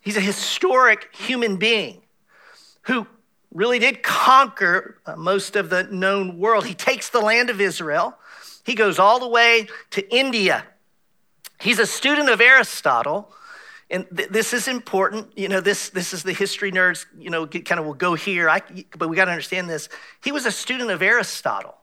He's 0.00 0.16
a 0.16 0.20
historic 0.20 1.14
human 1.14 1.58
being 1.58 2.00
who 2.82 3.06
really 3.52 3.78
did 3.78 4.02
conquer 4.02 4.96
uh, 5.04 5.16
most 5.16 5.54
of 5.54 5.68
the 5.68 5.84
known 5.84 6.38
world. 6.38 6.64
He 6.64 6.74
takes 6.74 7.10
the 7.10 7.20
land 7.20 7.50
of 7.50 7.60
Israel, 7.60 8.16
he 8.64 8.74
goes 8.74 8.98
all 8.98 9.20
the 9.20 9.28
way 9.28 9.68
to 9.90 10.14
India. 10.14 10.64
He's 11.60 11.78
a 11.78 11.86
student 11.86 12.28
of 12.28 12.40
Aristotle. 12.40 13.30
And 13.90 14.06
th- 14.16 14.30
this 14.30 14.54
is 14.54 14.66
important. 14.66 15.36
You 15.36 15.48
know, 15.48 15.60
this, 15.60 15.90
this 15.90 16.14
is 16.14 16.22
the 16.22 16.32
history 16.32 16.72
nerds, 16.72 17.04
you 17.18 17.28
know, 17.28 17.46
kind 17.46 17.78
of 17.78 17.84
will 17.84 17.92
go 17.92 18.14
here, 18.14 18.48
I, 18.48 18.62
but 18.96 19.08
we 19.08 19.16
got 19.16 19.26
to 19.26 19.30
understand 19.30 19.68
this. 19.68 19.90
He 20.24 20.32
was 20.32 20.46
a 20.46 20.50
student 20.50 20.90
of 20.90 21.02
Aristotle. 21.02 21.76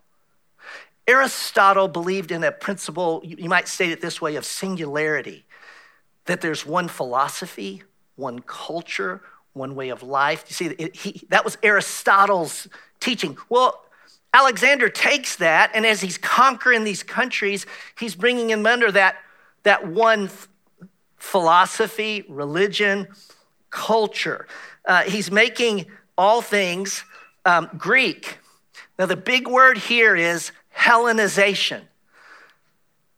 Aristotle 1.10 1.88
believed 1.88 2.32
in 2.32 2.44
a 2.44 2.52
principle, 2.52 3.22
you 3.26 3.50
might 3.50 3.68
state 3.68 3.90
it 3.90 4.00
this 4.00 4.22
way, 4.22 4.36
of 4.36 4.46
singularity 4.46 5.44
that 6.26 6.40
there's 6.40 6.68
one 6.68 6.88
philosophy, 6.88 7.82
one 8.16 8.38
culture, 8.40 9.24
one 9.54 9.74
way 9.74 9.90
of 9.90 10.04
life. 10.04 10.46
You 10.48 10.54
see, 10.54 10.66
it, 10.68 10.96
he, 10.96 11.26
that 11.30 11.44
was 11.44 11.58
Aristotle's 11.64 12.68
teaching. 13.00 13.36
Well, 13.50 13.84
Alexander 14.36 14.88
takes 14.88 15.38
that, 15.38 15.72
and 15.74 15.84
as 15.84 16.00
he's 16.00 16.20
conquering 16.20 16.84
these 16.84 17.02
countries, 17.02 17.66
he's 17.98 18.14
bringing 18.14 18.46
them 18.46 18.68
under 18.68 18.92
that, 18.92 19.16
that 19.64 19.88
one 19.88 20.30
philosophy, 21.18 22.24
religion, 22.30 23.08
culture. 23.72 24.48
Uh, 24.86 25.02
he's 25.02 25.32
making 25.32 25.88
all 26.20 26.44
things 26.44 27.04
um, 27.46 27.68
Greek. 27.80 28.38
Now, 29.00 29.08
the 29.08 29.18
big 29.18 29.48
word 29.48 29.80
here 29.80 30.16
is 30.16 30.52
Hellenization. 30.80 31.82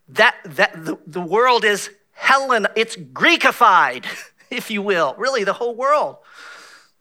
That, 0.09 0.35
that 0.43 0.85
the, 0.85 0.97
the 1.05 1.21
world 1.21 1.63
is 1.63 1.89
Hellen, 2.11 2.67
it's 2.75 2.95
Greekified, 2.95 4.05
if 4.49 4.71
you 4.71 4.81
will, 4.81 5.15
really 5.17 5.43
the 5.43 5.53
whole 5.53 5.75
world. 5.75 6.17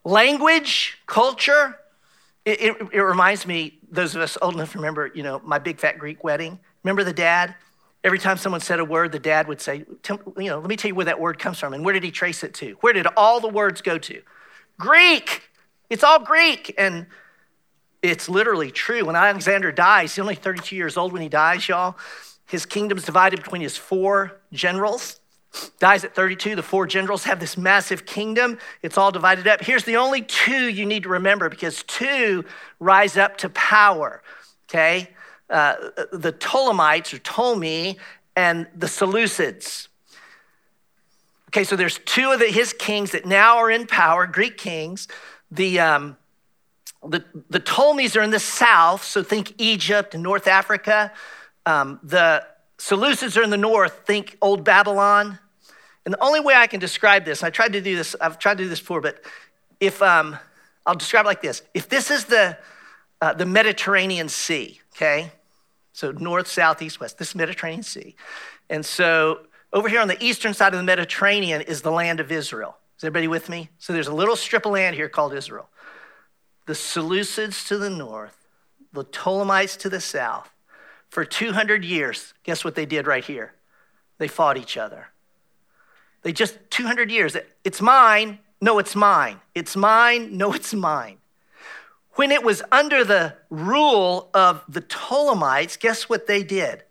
Language, 0.05 0.99
culture, 1.07 1.79
it, 2.45 2.61
it, 2.61 2.77
it, 2.93 3.01
reminds 3.01 3.47
me, 3.47 3.79
those 3.91 4.15
of 4.15 4.23
us 4.23 4.39
old 4.41 4.55
enough 4.55 4.73
to 4.73 4.79
remember, 4.79 5.11
you 5.15 5.23
know, 5.23 5.41
my 5.45 5.59
big 5.59 5.79
fat 5.79 5.99
Greek 5.99 6.25
wedding. 6.25 6.59
Remember 6.85 7.05
the 7.05 7.13
dad? 7.13 7.55
Every 8.03 8.19
time 8.19 8.39
someone 8.39 8.63
said 8.63 8.81
a 8.81 8.85
word, 8.85 9.13
the 9.13 9.19
dad 9.19 9.47
would 9.47 9.61
say, 9.61 9.85
you 10.39 10.49
know, 10.49 10.59
let 10.59 10.69
me 10.69 10.77
tell 10.77 10.89
you 10.89 10.95
where 10.95 11.05
that 11.05 11.21
word 11.21 11.39
comes 11.39 11.59
from 11.59 11.75
and 11.75 11.85
where 11.85 11.93
did 11.93 12.03
he 12.03 12.11
trace 12.11 12.43
it 12.43 12.55
to? 12.55 12.77
Where 12.81 12.95
did 12.95 13.07
all 13.17 13.41
the 13.41 13.49
words 13.49 13.83
go 13.83 13.99
to? 13.99 14.23
Greek. 14.79 15.51
It's 15.91 16.03
all 16.03 16.21
Greek. 16.21 16.75
And 16.79 17.07
it's 18.03 18.29
literally 18.29 18.71
true. 18.71 19.05
When 19.05 19.17
Alexander 19.17 19.73
dies, 19.73 20.15
he's 20.15 20.19
only 20.21 20.35
32 20.35 20.75
years 20.75 20.97
old 20.97 21.13
when 21.13 21.23
he 21.23 21.29
dies, 21.29 21.69
y'all. 21.69 21.97
His 22.47 22.67
kingdom's 22.67 23.05
divided 23.05 23.43
between 23.43 23.63
his 23.63 23.77
four 23.77 24.41
generals. 24.53 25.21
Dies 25.79 26.05
at 26.05 26.15
32. 26.15 26.57
The 26.57 26.63
four 26.63 26.87
generals 26.87 27.25
have 27.25 27.41
this 27.41 27.57
massive 27.57 28.07
kingdom. 28.07 28.59
It's 28.83 28.97
all 28.97 29.11
divided 29.11 29.47
up. 29.47 29.63
Here's 29.63 29.85
the 29.85 29.97
only 29.97 30.23
two 30.23 30.69
you 30.69 30.87
need 30.87 31.03
to 31.03 31.09
remember 31.09 31.49
because 31.49 31.83
two 31.85 32.45
rise 32.79 33.17
up 33.17 33.37
to 33.39 33.49
power, 33.51 34.23
okay? 34.69 35.11
Uh, 35.49 35.75
the 36.13 36.33
Ptolemites 36.33 37.13
or 37.13 37.19
Ptolemy 37.19 37.99
and 38.37 38.67
the 38.77 38.87
Seleucids. 38.87 39.89
Okay, 41.49 41.65
so 41.65 41.75
there's 41.75 41.99
two 41.99 42.31
of 42.31 42.39
the, 42.39 42.47
his 42.47 42.73
kings 42.73 43.11
that 43.11 43.27
now 43.27 43.59
are 43.59 43.71
in 43.71 43.89
power, 43.89 44.27
Greek 44.27 44.57
kings. 44.57 45.09
The, 45.51 45.81
um, 45.81 46.17
the, 47.07 47.25
the 47.49 47.61
Ptolemies 47.61 48.17
are 48.17 48.23
in 48.23 48.31
the 48.31 48.39
south, 48.39 49.05
so 49.05 49.23
think 49.23 49.55
Egypt 49.59 50.15
and 50.15 50.23
North 50.23 50.47
Africa. 50.47 51.13
Um, 51.65 51.99
the 52.03 52.45
Seleucids 52.79 53.37
are 53.37 53.43
in 53.43 53.51
the 53.51 53.57
north, 53.57 54.03
think 54.07 54.37
Old 54.41 54.65
Babylon. 54.65 55.39
And 56.05 56.15
the 56.15 56.23
only 56.23 56.41
way 56.41 56.55
I 56.55 56.67
can 56.67 56.81
describe 56.81 57.25
this, 57.25 57.43
I 57.43 57.51
tried 57.51 57.75
to 57.75 57.81
do 57.81 57.97
this, 57.97 58.17
I've 58.21 58.39
tried 58.39 58.59
to 58.59 58.65
do 58.65 58.69
this 58.69 58.81
before, 58.81 59.01
but 59.01 59.23
if 59.81 60.03
um, 60.03 60.39
I'll 60.87 60.95
describe 60.95 61.25
it 61.25 61.29
like 61.29 61.43
this: 61.43 61.63
if 61.75 61.89
this 61.89 62.11
is 62.11 62.25
the 62.25 62.59
uh, 63.21 63.35
the 63.35 63.47
Mediterranean 63.47 64.29
Sea, 64.29 64.81
okay, 64.95 65.33
so 65.93 66.11
north, 66.13 66.49
south, 66.49 66.81
east, 66.81 67.01
west, 67.01 67.19
this 67.19 67.35
Mediterranean 67.35 67.83
Sea, 67.83 68.15
and 68.71 68.85
so 68.85 69.41
over 69.73 69.89
here 69.89 70.01
on 70.01 70.09
the 70.09 70.23
eastern 70.25 70.55
side 70.55 70.73
of 70.73 70.79
the 70.79 70.85
Mediterranean 70.85 71.61
is 71.61 71.83
the 71.83 71.93
land 71.93 72.19
of 72.19 72.33
Israel. 72.33 72.77
Is 72.97 73.05
everybody 73.05 73.29
with 73.29 73.49
me? 73.49 73.69
So 73.79 73.93
there's 73.93 74.09
a 74.09 74.15
little 74.15 74.37
strip 74.37 74.67
of 74.67 74.73
land 74.73 74.97
here 74.97 75.09
called 75.09 75.35
Israel 75.35 75.69
the 76.71 76.77
Seleucids 76.77 77.67
to 77.67 77.77
the 77.77 77.91
north, 77.91 78.47
the 78.93 79.05
Ptolemites 79.05 79.77
to 79.77 79.89
the 79.89 80.01
south. 80.01 80.53
For 81.09 81.25
200 81.25 81.85
years, 81.85 82.33
guess 82.45 82.65
what 82.65 82.77
they 82.77 82.87
did 82.87 83.09
right 83.09 83.25
here? 83.25 83.55
They 84.19 84.29
fought 84.29 84.57
each 84.57 84.77
other. 84.77 85.09
They 86.23 86.31
just, 86.31 86.59
200 86.71 87.11
years, 87.11 87.37
it's 87.65 87.81
mine, 87.81 88.39
no, 88.61 88.79
it's 88.79 88.95
mine. 88.95 89.41
It's 89.53 89.75
mine, 89.75 90.37
no, 90.39 90.53
it's 90.53 90.73
mine. 90.73 91.17
When 92.13 92.31
it 92.31 92.45
was 92.45 92.63
under 92.71 93.03
the 93.03 93.35
rule 93.51 94.31
of 94.33 94.63
the 94.69 94.81
Ptolemites, 94.81 95.77
guess 95.77 96.09
what 96.09 96.29
they 96.29 96.45
did? 96.45 96.85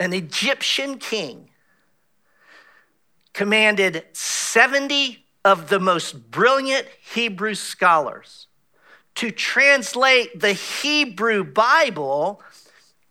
An 0.00 0.12
Egyptian 0.12 0.98
king 0.98 1.50
commanded 3.32 4.04
70 4.14 5.24
of 5.44 5.68
the 5.68 5.78
most 5.78 6.32
brilliant 6.32 6.88
Hebrew 7.00 7.54
scholars 7.54 8.47
to 9.18 9.32
translate 9.32 10.38
the 10.38 10.52
Hebrew 10.52 11.42
Bible 11.42 12.40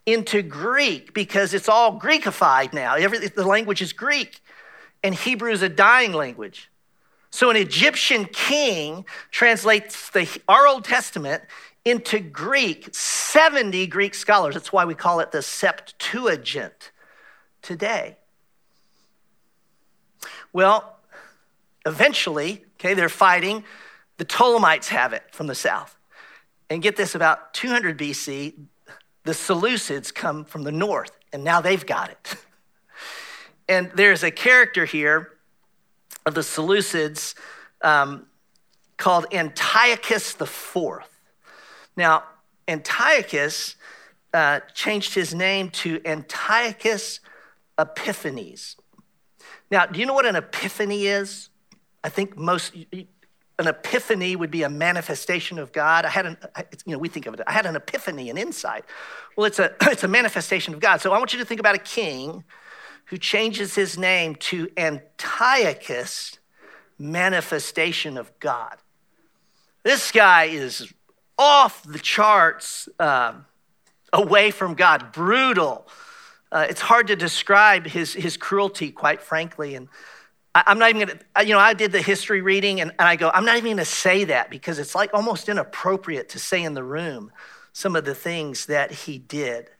into 0.06 0.40
Greek 0.40 1.12
because 1.12 1.52
it's 1.52 1.68
all 1.68 2.00
Greekified 2.00 2.72
now. 2.72 2.94
Every, 2.94 3.28
the 3.28 3.46
language 3.46 3.82
is 3.82 3.92
Greek, 3.92 4.40
and 5.04 5.14
Hebrew 5.14 5.50
is 5.50 5.60
a 5.60 5.68
dying 5.68 6.14
language. 6.14 6.70
So 7.28 7.50
an 7.50 7.56
Egyptian 7.56 8.24
king 8.24 9.04
translates 9.30 10.08
the, 10.08 10.26
our 10.48 10.66
Old 10.66 10.86
Testament 10.86 11.42
into 11.84 12.20
Greek, 12.20 12.88
70 12.94 13.86
Greek 13.88 14.14
scholars. 14.14 14.54
That's 14.54 14.72
why 14.72 14.86
we 14.86 14.94
call 14.94 15.20
it 15.20 15.30
the 15.30 15.42
Septuagint 15.42 16.90
today. 17.60 18.16
Well, 20.54 20.96
eventually, 21.84 22.64
okay, 22.78 22.94
they're 22.94 23.10
fighting. 23.10 23.62
The 24.16 24.24
Ptolemites 24.24 24.88
have 24.88 25.12
it 25.12 25.24
from 25.32 25.48
the 25.48 25.54
south. 25.54 25.96
And 26.70 26.82
get 26.82 26.96
this 26.96 27.14
about 27.14 27.54
200 27.54 27.98
BC, 27.98 28.54
the 29.24 29.32
Seleucids 29.32 30.12
come 30.12 30.44
from 30.44 30.62
the 30.64 30.72
north, 30.72 31.12
and 31.32 31.44
now 31.44 31.60
they've 31.60 31.84
got 31.84 32.10
it. 32.10 32.36
and 33.68 33.90
there's 33.94 34.22
a 34.22 34.30
character 34.30 34.84
here 34.84 35.32
of 36.26 36.34
the 36.34 36.42
Seleucids. 36.42 37.34
Um, 37.80 38.26
called 38.98 39.26
Antiochus 39.32 40.38
IV. 40.38 40.76
Now, 41.96 42.24
Antiochus 42.66 43.76
uh, 44.34 44.60
changed 44.74 45.14
his 45.14 45.34
name 45.34 45.70
to 45.70 46.02
Antiochus 46.04 47.20
Epiphanes. 47.78 48.76
Now, 49.70 49.86
do 49.86 49.98
you 49.98 50.04
know 50.04 50.12
what 50.12 50.26
an 50.26 50.36
epiphany 50.36 51.06
is? 51.06 51.48
I 52.04 52.10
think 52.10 52.36
most, 52.36 52.74
an 53.58 53.66
epiphany 53.66 54.36
would 54.36 54.50
be 54.50 54.62
a 54.62 54.68
manifestation 54.68 55.58
of 55.58 55.72
God. 55.72 56.04
I 56.04 56.10
had 56.10 56.26
an, 56.26 56.36
you 56.86 56.92
know, 56.92 56.98
we 56.98 57.08
think 57.08 57.26
of 57.26 57.34
it, 57.34 57.40
I 57.46 57.52
had 57.52 57.66
an 57.66 57.76
epiphany, 57.76 58.30
an 58.30 58.38
insight. 58.38 58.84
Well, 59.36 59.46
it's 59.46 59.58
a, 59.58 59.74
it's 59.82 60.04
a 60.04 60.08
manifestation 60.08 60.74
of 60.74 60.80
God. 60.80 61.00
So 61.00 61.12
I 61.12 61.18
want 61.18 61.32
you 61.32 61.38
to 61.40 61.44
think 61.44 61.60
about 61.60 61.74
a 61.74 61.80
king 61.80 62.44
who 63.06 63.16
changes 63.16 63.74
his 63.74 63.98
name 63.98 64.34
to 64.36 64.68
Antiochus, 64.76 66.38
manifestation 66.98 68.16
of 68.16 68.38
God. 68.38 68.76
This 69.82 70.12
guy 70.12 70.44
is 70.44 70.92
off 71.38 71.82
the 71.84 71.98
charts, 71.98 72.88
uh, 72.98 73.32
away 74.12 74.50
from 74.50 74.74
God, 74.74 75.12
brutal. 75.12 75.86
Uh, 76.50 76.66
it's 76.68 76.80
hard 76.80 77.06
to 77.06 77.16
describe 77.16 77.86
his, 77.86 78.12
his 78.12 78.36
cruelty, 78.36 78.90
quite 78.90 79.22
frankly. 79.22 79.74
And 79.74 79.88
I, 80.54 80.64
am 80.66 80.78
not 80.78 80.90
even 80.90 81.08
gonna, 81.08 81.46
you 81.46 81.52
know, 81.52 81.58
I 81.58 81.74
did 81.74 81.92
the 81.92 82.02
history 82.02 82.40
reading 82.40 82.80
and, 82.80 82.90
and 82.98 83.08
I 83.08 83.16
go, 83.16 83.30
I'm 83.32 83.44
not 83.44 83.56
even 83.56 83.72
gonna 83.72 83.84
say 83.84 84.24
that 84.24 84.50
because 84.50 84.78
it's 84.78 84.94
like 84.94 85.10
almost 85.12 85.48
inappropriate 85.48 86.30
to 86.30 86.38
say 86.38 86.62
in 86.62 86.74
the 86.74 86.82
room 86.82 87.32
some 87.72 87.94
of 87.94 88.04
the 88.04 88.14
things 88.14 88.66
that 88.66 88.90
he 88.90 89.18
did. 89.18 89.70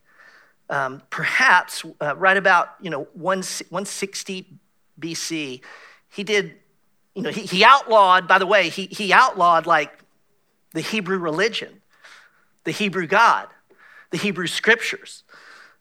Um, 0.70 1.02
perhaps 1.10 1.84
uh, 2.00 2.14
right 2.16 2.36
about, 2.36 2.68
you 2.80 2.90
know, 2.90 3.08
160 3.14 4.58
BC, 5.00 5.60
he 6.10 6.24
did, 6.24 6.56
you 7.14 7.22
know, 7.22 7.30
he, 7.30 7.42
he 7.42 7.64
outlawed, 7.64 8.28
by 8.28 8.38
the 8.38 8.46
way, 8.46 8.68
he, 8.68 8.86
he 8.86 9.12
outlawed 9.12 9.66
like 9.66 9.98
the 10.74 10.80
Hebrew 10.80 11.18
religion, 11.18 11.80
the 12.64 12.70
Hebrew 12.70 13.06
God, 13.06 13.48
the 14.10 14.18
Hebrew 14.18 14.46
scriptures. 14.46 15.24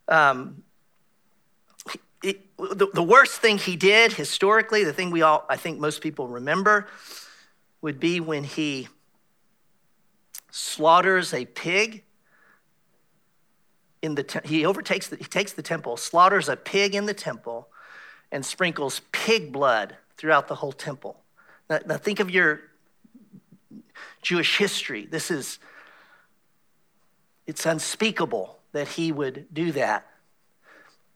Um, 0.08 0.64
it, 2.24 2.58
the, 2.58 2.88
the 2.94 3.04
worst 3.04 3.42
thing 3.42 3.58
he 3.58 3.76
did 3.76 4.14
historically, 4.14 4.84
the 4.84 4.94
thing 4.94 5.12
we 5.12 5.22
all, 5.22 5.46
I 5.50 5.58
think 5.58 5.80
most 5.80 6.02
people 6.02 6.28
remember, 6.28 6.88
would 7.82 8.00
be 8.00 8.20
when 8.20 8.44
he 8.44 8.88
slaughters 10.52 11.34
a 11.34 11.46
pig 11.46 12.04
in 14.02 14.16
the 14.16 14.24
te- 14.24 14.40
he 14.46 14.66
overtakes 14.66 15.08
the, 15.08 15.18
he 15.18 15.26
takes 15.26 15.54
the 15.54 15.62
temple 15.62 15.98
slaughters 15.98 16.50
a 16.50 16.56
pig 16.56 16.96
in 16.96 17.06
the 17.06 17.14
temple 17.14 17.68
and 18.32 18.46
sprinkles 18.46 19.02
pig 19.12 19.52
blood 19.52 19.96
throughout 20.18 20.48
the 20.48 20.56
whole 20.56 20.72
temple 20.72 21.22
now, 21.70 21.80
now 21.86 21.98
think 21.98 22.20
of 22.20 22.30
your 22.30 22.62
Jewish 24.22 24.58
history. 24.58 25.06
This 25.06 25.32
is, 25.32 25.60
it's 27.46 27.66
unspeakable 27.66 28.60
that 28.72 28.88
he 28.90 29.12
would 29.12 29.48
do 29.54 29.72
that 29.74 30.08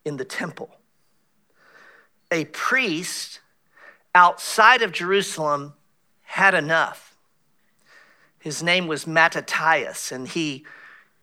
in 0.05 0.17
the 0.17 0.25
temple. 0.25 0.69
A 2.31 2.45
priest 2.45 3.41
outside 4.15 4.81
of 4.81 4.91
Jerusalem 4.91 5.73
had 6.23 6.53
enough. 6.53 7.15
His 8.39 8.63
name 8.63 8.87
was 8.87 9.05
Mattathias, 9.05 10.11
and 10.11 10.27
he, 10.27 10.65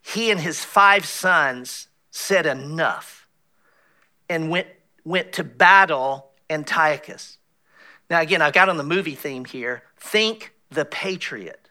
he 0.01 0.31
and 0.31 0.39
his 0.39 0.63
five 0.63 1.05
sons 1.05 1.87
said 2.11 2.45
enough 2.45 3.27
and 4.29 4.49
went, 4.49 4.67
went 5.03 5.33
to 5.33 5.43
battle 5.43 6.31
Antiochus. 6.49 7.37
Now, 8.09 8.21
again, 8.21 8.41
I 8.41 8.51
got 8.51 8.69
on 8.69 8.77
the 8.77 8.83
movie 8.83 9.15
theme 9.15 9.45
here. 9.45 9.83
Think 9.97 10.53
the 10.69 10.85
patriot 10.85 11.69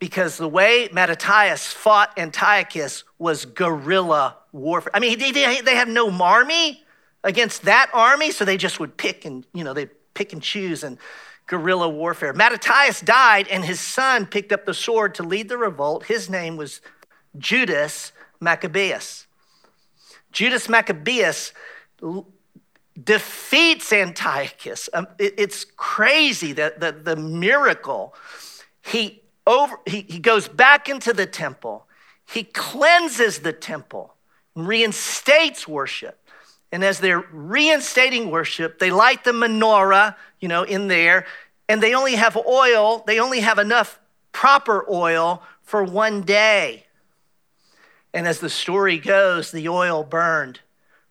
because 0.00 0.38
the 0.38 0.48
way 0.48 0.88
Mattathias 0.92 1.66
fought 1.72 2.18
Antiochus 2.18 3.04
was 3.18 3.44
guerrilla 3.44 4.38
warfare. 4.50 4.90
I 4.94 4.98
mean, 4.98 5.18
they, 5.18 5.30
they 5.60 5.74
have 5.76 5.88
no 5.88 6.10
army 6.10 6.82
against 7.22 7.62
that 7.62 7.90
army, 7.92 8.30
so 8.30 8.44
they 8.44 8.56
just 8.56 8.80
would 8.80 8.96
pick 8.96 9.24
and, 9.24 9.46
you 9.52 9.64
know, 9.64 9.74
they 9.74 9.86
pick 10.14 10.32
and 10.32 10.42
choose 10.42 10.82
and 10.82 10.98
guerrilla 11.46 11.88
warfare. 11.88 12.32
Mattathias 12.32 13.00
died, 13.00 13.48
and 13.48 13.64
his 13.64 13.80
son 13.80 14.26
picked 14.26 14.52
up 14.52 14.66
the 14.66 14.74
sword 14.74 15.14
to 15.16 15.22
lead 15.22 15.48
the 15.48 15.58
revolt. 15.58 16.04
His 16.04 16.30
name 16.30 16.56
was 16.56 16.80
Judas 17.36 18.12
Maccabeus. 18.40 19.26
Judas 20.32 20.68
Maccabeus 20.68 21.52
defeats 23.02 23.92
Antiochus. 23.92 24.88
Um, 24.92 25.08
it's 25.18 25.64
crazy 25.64 26.52
that 26.52 26.80
the, 26.80 26.92
the 26.92 27.16
miracle. 27.16 28.14
He 28.82 29.22
over, 29.46 29.78
he, 29.86 30.06
he 30.08 30.18
goes 30.18 30.48
back 30.48 30.88
into 30.88 31.12
the 31.12 31.26
temple. 31.26 31.86
He 32.26 32.44
cleanses 32.44 33.40
the 33.40 33.52
temple, 33.52 34.14
reinstates 34.54 35.66
worship. 35.66 36.16
And 36.72 36.84
as 36.84 37.00
they're 37.00 37.24
reinstating 37.32 38.30
worship, 38.30 38.78
they 38.78 38.90
light 38.90 39.24
the 39.24 39.32
menorah, 39.32 40.14
you 40.38 40.48
know, 40.48 40.62
in 40.62 40.88
there, 40.88 41.26
and 41.68 41.82
they 41.82 41.94
only 41.94 42.14
have 42.14 42.36
oil, 42.36 43.04
they 43.06 43.18
only 43.18 43.40
have 43.40 43.58
enough 43.58 43.98
proper 44.32 44.84
oil 44.90 45.42
for 45.62 45.82
one 45.84 46.22
day. 46.22 46.86
And 48.12 48.26
as 48.26 48.40
the 48.40 48.50
story 48.50 48.98
goes, 48.98 49.52
the 49.52 49.68
oil 49.68 50.02
burned 50.02 50.60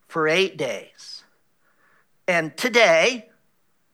for 0.07 0.27
eight 0.27 0.57
days. 0.57 1.23
And 2.27 2.55
today, 2.57 3.29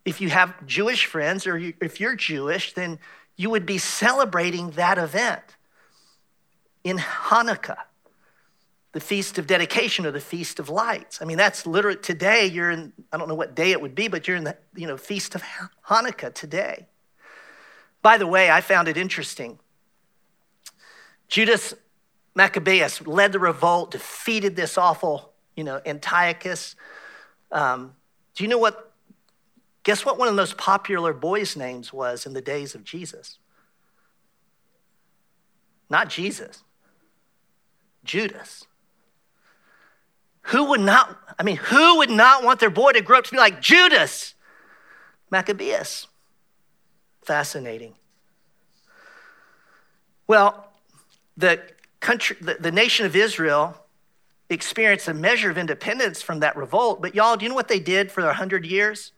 if 0.06 0.22
you 0.22 0.30
have 0.30 0.66
Jewish 0.66 1.06
friends 1.06 1.48
or 1.48 1.58
if 1.82 2.00
you're 2.00 2.16
Jewish, 2.16 2.74
then 2.74 3.00
you 3.36 3.50
would 3.50 3.66
be 3.66 3.78
celebrating 3.78 4.72
that 4.72 4.98
event 4.98 5.42
in 6.84 6.98
Hanukkah, 6.98 7.78
the 8.96 9.02
feast 9.02 9.38
of 9.38 9.46
dedication 9.46 10.06
or 10.06 10.12
the 10.12 10.22
feast 10.22 10.58
of 10.58 10.70
lights. 10.70 11.22
I 11.22 11.26
mean, 11.26 11.36
that's 11.36 11.68
literally 11.68 11.98
today 11.98 12.46
you're 12.46 12.72
in, 12.72 12.94
I 13.12 13.18
don't 13.18 13.28
know 13.28 13.36
what 13.36 13.54
day 13.54 13.72
it 13.72 13.82
would 13.82 13.94
be, 13.94 14.08
but 14.08 14.26
you're 14.26 14.38
in 14.38 14.46
the 14.46 14.56
you 14.74 14.88
know, 14.88 14.96
feast 14.96 15.36
of 15.36 15.44
Hanukkah 15.90 16.34
today. 16.34 16.88
By 18.02 18.18
the 18.18 18.26
way, 18.26 18.50
I 18.50 18.62
found 18.62 18.88
it 18.88 18.96
interesting. 18.96 19.60
Judas 21.28 21.74
Maccabeus 22.36 23.06
led 23.06 23.34
the 23.34 23.40
revolt, 23.40 23.92
defeated 23.92 24.56
this 24.56 24.78
awful, 24.78 25.34
you 25.58 25.66
know, 25.66 25.82
Antiochus. 25.86 26.78
Um, 27.52 27.96
do 28.34 28.46
you 28.46 28.50
know 28.50 28.60
what 28.60 28.94
Guess 29.84 30.06
what 30.06 30.18
one 30.18 30.30
of 30.30 30.34
the 30.34 30.42
most 30.42 30.58
popular 30.58 31.12
boys' 31.12 31.58
names 31.58 31.92
was 31.92 32.26
in 32.26 32.32
the 32.32 32.42
days 32.42 32.76
of 32.76 32.86
Jesus? 32.86 33.40
Not 35.90 36.10
Jesus, 36.10 36.64
Judas. 38.06 38.66
Who 40.50 40.66
would 40.66 40.82
not, 40.82 41.18
I 41.40 41.44
mean, 41.44 41.58
who 41.58 41.98
would 41.98 42.10
not 42.10 42.44
want 42.44 42.60
their 42.60 42.70
boy 42.70 42.92
to 42.92 43.02
grow 43.02 43.18
up 43.18 43.26
to 43.26 43.32
be 43.32 43.38
like 43.38 43.62
Judas 43.62 44.36
Maccabeus? 45.32 46.08
Fascinating. 47.24 47.96
Well, 50.28 50.72
the 51.36 51.62
country, 52.00 52.38
the, 52.40 52.56
the 52.60 52.72
nation 52.72 53.08
of 53.08 53.16
Israel 53.16 53.76
experienced 54.50 55.08
a 55.08 55.14
measure 55.14 55.50
of 55.50 55.58
independence 55.58 56.22
from 56.22 56.42
that 56.42 56.56
revolt, 56.56 57.02
but 57.02 57.16
y'all, 57.16 57.36
do 57.36 57.44
you 57.46 57.50
know 57.50 57.56
what 57.56 57.68
they 57.68 57.80
did 57.80 58.12
for 58.12 58.24
100 58.24 58.66
years? 58.66 59.12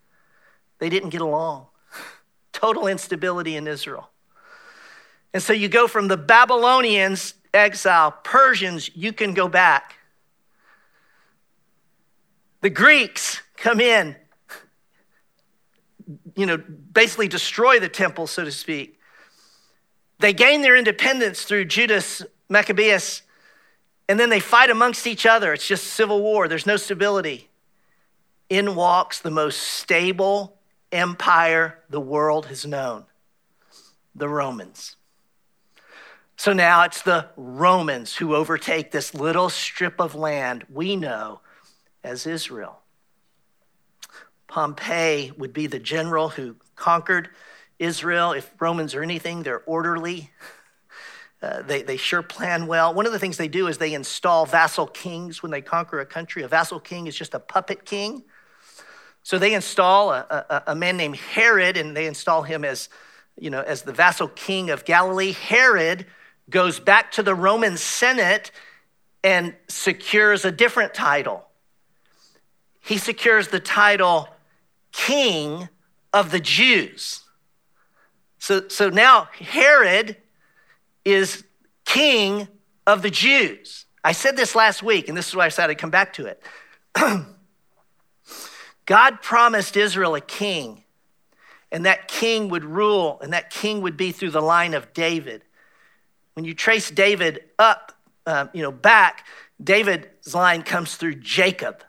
They 0.80 0.88
didn't 0.90 1.10
get 1.10 1.22
along. 1.22 1.66
Total 2.54 2.88
instability 2.88 3.58
in 3.58 3.68
Israel. 3.68 4.10
And 5.34 5.44
so 5.44 5.52
you 5.52 5.68
go 5.68 5.88
from 5.88 6.08
the 6.08 6.16
Babylonians, 6.16 7.34
exile, 7.54 8.12
Persians, 8.24 8.90
you 8.96 9.12
can 9.12 9.34
go 9.34 9.50
back. 9.50 9.96
The 12.62 12.70
Greeks 12.70 13.42
come 13.56 13.80
in, 13.80 14.16
you 16.36 16.46
know, 16.46 16.58
basically 16.58 17.28
destroy 17.28 17.80
the 17.80 17.90
temple, 17.90 18.28
so 18.28 18.44
to 18.44 18.52
speak. 18.52 19.00
They 20.20 20.34
gain 20.34 20.62
their 20.62 20.76
independence 20.76 21.44
through 21.44 21.66
Judas 21.66 22.24
Maccabeus, 22.50 23.22
and 24.10 24.20
then 24.20 24.30
they 24.30 24.40
fight 24.40 24.70
amongst 24.70 25.06
each 25.06 25.26
other. 25.26 25.54
It's 25.54 25.68
just 25.68 25.86
civil 25.86 26.22
war, 26.22 26.48
there's 26.48 26.66
no 26.66 26.78
stability. 26.78 27.50
In 28.50 28.76
walks 28.76 29.20
the 29.20 29.32
most 29.32 29.62
stable, 29.62 30.58
empire 30.92 31.80
the 31.90 32.00
world 32.00 32.48
has 32.48 32.66
known 32.66 33.06
the 34.16 34.30
Romans. 34.30 34.96
So 36.38 36.54
now 36.54 36.84
it's 36.84 37.02
the 37.02 37.28
Romans 37.36 38.16
who 38.16 38.36
overtake 38.36 38.92
this 38.92 39.14
little 39.14 39.50
strip 39.50 40.00
of 40.00 40.16
land 40.16 40.66
we 40.72 40.96
know 40.96 41.42
as 42.08 42.26
Israel. 42.26 42.80
Pompey 44.48 45.32
would 45.38 45.54
be 45.54 45.68
the 45.68 45.80
general 45.80 46.30
who 46.30 46.56
conquered 46.76 47.30
Israel. 47.78 48.32
If 48.32 48.52
Romans 48.60 48.96
are 48.96 49.04
anything, 49.04 49.44
they're 49.44 49.64
orderly. 49.66 50.32
Uh, 51.40 51.62
they, 51.62 51.84
they 51.84 51.98
sure 51.98 52.24
plan 52.24 52.66
well. 52.66 52.96
One 52.96 53.06
of 53.06 53.12
the 53.12 53.20
things 53.20 53.38
they 53.38 53.48
do 53.48 53.68
is 53.68 53.78
they 53.78 53.94
install 53.94 54.48
vassal 54.48 54.88
kings 54.88 55.44
when 55.44 55.52
they 55.52 55.62
conquer 55.62 56.00
a 56.00 56.06
country. 56.06 56.42
A 56.42 56.48
vassal 56.48 56.80
king 56.80 57.06
is 57.06 57.16
just 57.16 57.36
a 57.36 57.40
puppet 57.40 57.86
king 57.86 58.24
so 59.28 59.38
they 59.38 59.56
install 59.56 60.14
a, 60.14 60.46
a, 60.50 60.64
a 60.68 60.76
man 60.76 60.96
named 60.96 61.18
Herod, 61.18 61.76
and 61.76 61.98
they 61.98 62.08
install 62.08 62.44
him 62.44 62.64
as 62.64 62.88
you 63.38 63.50
know, 63.50 63.60
as 63.60 63.82
the 63.82 63.92
vassal 63.92 64.30
king 64.30 64.70
of 64.70 64.86
Galilee. 64.86 65.34
Herod 65.34 66.06
goes 66.50 66.80
back 66.80 67.12
to 67.12 67.24
the 67.24 67.36
Roman 67.36 67.76
Senate 67.76 68.52
and 69.26 69.54
secures 69.68 70.46
a 70.46 70.52
different 70.54 70.94
title. 70.94 71.46
He 72.88 72.98
secures 72.98 73.50
the 73.50 73.60
title 73.60 74.30
King 74.94 75.68
of 76.14 76.32
the 76.32 76.40
Jews. 76.40 77.22
So, 78.40 78.70
so 78.70 78.90
now 78.90 79.28
Herod 79.40 80.16
is 81.04 81.44
king 81.86 82.48
of 82.86 83.02
the 83.02 83.10
Jews. 83.10 83.86
I 84.04 84.14
said 84.14 84.38
this 84.38 84.56
last 84.56 84.82
week, 84.82 85.10
and 85.10 85.18
this 85.18 85.28
is 85.28 85.36
why 85.36 85.44
I 85.44 85.48
decided 85.50 85.78
to 85.78 85.82
come 85.82 85.90
back 85.90 86.14
to 86.14 86.28
it. 86.28 86.42
God 88.86 89.22
promised 89.22 89.76
Israel 89.76 90.16
a 90.16 90.22
king, 90.22 90.86
and 91.74 91.86
that 91.86 92.08
king 92.08 92.48
would 92.48 92.64
rule, 92.64 93.20
and 93.22 93.34
that 93.34 93.50
king 93.50 93.82
would 93.82 93.98
be 93.98 94.14
through 94.14 94.32
the 94.32 94.42
line 94.42 94.74
of 94.74 94.94
David. 94.94 95.44
When 96.36 96.46
you 96.46 96.54
trace 96.54 96.90
David 96.90 97.42
up, 97.60 97.92
uh, 98.26 98.48
you 98.54 98.62
know, 98.62 98.72
back, 98.72 99.26
David's 99.62 100.34
line 100.34 100.64
comes 100.64 100.96
through 100.96 101.16
Jacob, 101.16 101.84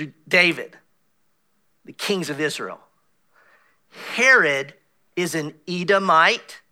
through 0.00 0.12
David, 0.26 0.78
the 1.84 1.92
kings 1.92 2.30
of 2.30 2.40
Israel. 2.40 2.80
Herod 4.14 4.72
is 5.14 5.34
an 5.34 5.52
Edomite. 5.68 6.62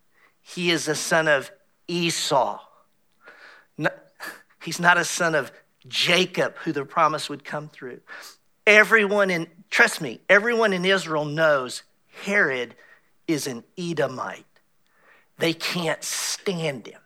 He 0.41 0.71
is 0.71 0.87
a 0.87 0.95
son 0.95 1.27
of 1.27 1.51
Esau. 1.87 2.59
he's 4.63 4.79
not 4.79 4.97
a 4.97 5.05
son 5.05 5.35
of 5.35 5.51
Jacob, 5.87 6.55
who 6.63 6.71
the 6.71 6.85
promise 6.85 7.29
would 7.29 7.43
come 7.43 7.69
through. 7.69 7.99
Everyone 8.65 9.29
in, 9.29 9.45
trust 9.69 10.01
me, 10.01 10.21
everyone 10.27 10.73
in 10.73 10.83
Israel 10.83 11.25
knows 11.25 11.83
Herod 12.23 12.73
is 13.27 13.45
an 13.45 13.63
Edomite. 13.77 14.43
They 15.37 15.53
can't 15.53 16.03
stand 16.03 16.87
him. 16.87 17.01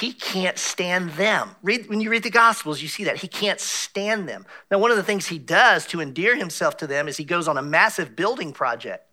He 0.00 0.12
can't 0.12 0.58
stand 0.58 1.10
them. 1.10 1.56
Read, 1.62 1.88
when 1.90 2.00
you 2.00 2.10
read 2.10 2.22
the 2.22 2.30
Gospels, 2.30 2.80
you 2.80 2.88
see 2.88 3.04
that. 3.04 3.18
He 3.18 3.28
can't 3.28 3.60
stand 3.60 4.26
them. 4.26 4.46
Now, 4.70 4.78
one 4.78 4.90
of 4.90 4.96
the 4.96 5.02
things 5.02 5.26
he 5.26 5.38
does 5.38 5.86
to 5.88 6.00
endear 6.00 6.36
himself 6.36 6.78
to 6.78 6.86
them 6.86 7.06
is 7.06 7.18
he 7.18 7.24
goes 7.24 7.46
on 7.48 7.58
a 7.58 7.62
massive 7.62 8.16
building 8.16 8.52
project. 8.52 9.06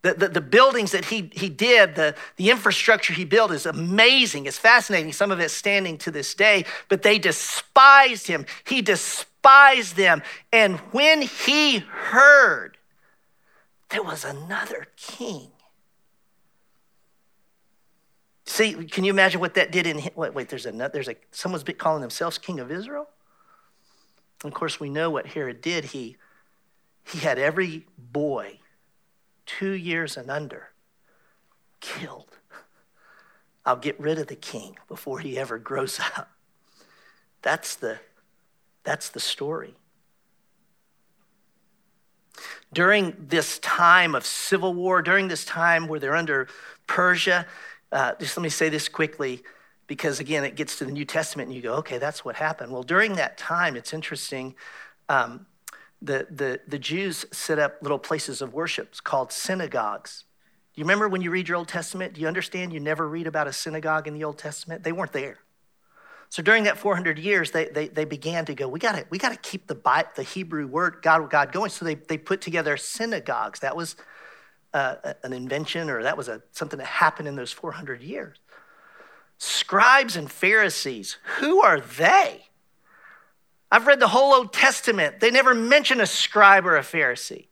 The, 0.00 0.14
the, 0.14 0.28
the, 0.28 0.40
buildings 0.40 0.92
that 0.92 1.06
he, 1.06 1.30
he 1.32 1.48
did, 1.48 1.94
the, 1.94 2.14
the 2.36 2.50
infrastructure 2.50 3.12
he 3.12 3.24
built 3.24 3.50
is 3.50 3.66
amazing. 3.66 4.46
It's 4.46 4.58
fascinating. 4.58 5.12
Some 5.12 5.30
of 5.30 5.40
it's 5.40 5.52
standing 5.52 5.98
to 5.98 6.10
this 6.10 6.32
day, 6.34 6.64
but 6.88 7.02
they 7.02 7.18
despised 7.18 8.28
him. 8.28 8.46
He 8.64 8.82
despised 8.82 9.96
them. 9.96 10.22
And 10.52 10.78
when 10.92 11.22
he 11.22 11.78
heard 11.78 12.78
there 13.90 14.02
was 14.02 14.24
another 14.24 14.86
king, 14.96 15.50
See, 18.46 18.74
can 18.84 19.04
you 19.04 19.10
imagine 19.10 19.40
what 19.40 19.54
that 19.54 19.72
did 19.72 19.86
in 19.86 20.00
wait, 20.14 20.32
wait 20.32 20.48
there's 20.48 20.66
another 20.66 20.92
there's 20.92 21.08
a 21.08 21.16
someone's 21.32 21.64
calling 21.76 22.00
themselves 22.00 22.38
king 22.38 22.60
of 22.60 22.70
Israel? 22.70 23.08
And 24.42 24.52
of 24.52 24.56
course 24.56 24.78
we 24.78 24.88
know 24.88 25.10
what 25.10 25.26
Herod 25.26 25.60
did. 25.60 25.86
He 25.86 26.16
he 27.04 27.18
had 27.18 27.38
every 27.38 27.86
boy 27.98 28.60
two 29.46 29.72
years 29.72 30.16
and 30.16 30.30
under 30.30 30.70
killed. 31.80 32.38
I'll 33.64 33.76
get 33.76 33.98
rid 33.98 34.18
of 34.18 34.28
the 34.28 34.36
king 34.36 34.76
before 34.88 35.18
he 35.18 35.36
ever 35.36 35.58
grows 35.58 35.98
up. 36.16 36.30
That's 37.42 37.74
the 37.74 37.98
that's 38.84 39.08
the 39.08 39.20
story. 39.20 39.74
During 42.72 43.16
this 43.18 43.58
time 43.58 44.14
of 44.14 44.24
civil 44.24 44.72
war, 44.72 45.02
during 45.02 45.26
this 45.26 45.44
time 45.44 45.88
where 45.88 45.98
they're 45.98 46.14
under 46.14 46.46
Persia, 46.86 47.46
uh, 47.92 48.12
just 48.18 48.36
let 48.36 48.42
me 48.42 48.48
say 48.48 48.68
this 48.68 48.88
quickly 48.88 49.42
because, 49.86 50.20
again, 50.20 50.44
it 50.44 50.56
gets 50.56 50.78
to 50.78 50.84
the 50.84 50.92
New 50.92 51.04
Testament 51.04 51.48
and 51.48 51.56
you 51.56 51.62
go, 51.62 51.74
okay, 51.74 51.98
that's 51.98 52.24
what 52.24 52.36
happened. 52.36 52.72
Well, 52.72 52.82
during 52.82 53.14
that 53.16 53.38
time, 53.38 53.76
it's 53.76 53.94
interesting. 53.94 54.54
Um, 55.08 55.46
the, 56.02 56.26
the, 56.30 56.60
the 56.66 56.78
Jews 56.78 57.24
set 57.32 57.58
up 57.58 57.76
little 57.82 57.98
places 57.98 58.42
of 58.42 58.52
worship 58.52 58.94
called 59.04 59.32
synagogues. 59.32 60.24
Do 60.74 60.80
You 60.80 60.84
remember 60.84 61.08
when 61.08 61.22
you 61.22 61.30
read 61.30 61.48
your 61.48 61.56
Old 61.56 61.68
Testament? 61.68 62.14
Do 62.14 62.20
you 62.20 62.28
understand 62.28 62.72
you 62.72 62.80
never 62.80 63.08
read 63.08 63.26
about 63.26 63.46
a 63.46 63.52
synagogue 63.52 64.06
in 64.06 64.14
the 64.14 64.24
Old 64.24 64.38
Testament? 64.38 64.82
They 64.82 64.92
weren't 64.92 65.12
there. 65.12 65.38
So 66.28 66.42
during 66.42 66.64
that 66.64 66.76
400 66.76 67.18
years, 67.18 67.52
they, 67.52 67.66
they, 67.66 67.88
they 67.88 68.04
began 68.04 68.44
to 68.46 68.54
go, 68.54 68.68
we 68.68 68.78
got 68.80 69.10
we 69.10 69.18
gotta 69.18 69.36
keep 69.36 69.68
the, 69.68 70.06
the 70.16 70.22
Hebrew 70.22 70.66
word, 70.66 70.98
God, 71.00 71.30
God 71.30 71.52
going. 71.52 71.70
So 71.70 71.84
they, 71.84 71.94
they 71.94 72.18
put 72.18 72.40
together 72.40 72.76
synagogues. 72.76 73.60
That 73.60 73.76
was 73.76 73.96
an 74.76 75.32
invention 75.32 75.90
or 75.90 76.02
that 76.02 76.16
was 76.16 76.28
a, 76.28 76.42
something 76.52 76.78
that 76.78 76.86
happened 76.86 77.28
in 77.28 77.36
those 77.36 77.52
400 77.52 78.02
years. 78.02 78.38
Scribes 79.38 80.16
and 80.16 80.30
Pharisees, 80.30 81.18
who 81.38 81.62
are 81.62 81.80
they? 81.80 82.46
I've 83.70 83.86
read 83.86 84.00
the 84.00 84.08
whole 84.08 84.32
Old 84.32 84.52
Testament. 84.52 85.20
They 85.20 85.30
never 85.30 85.54
mention 85.54 86.00
a 86.00 86.06
scribe 86.06 86.66
or 86.66 86.76
a 86.76 86.82
Pharisee. 86.82 87.48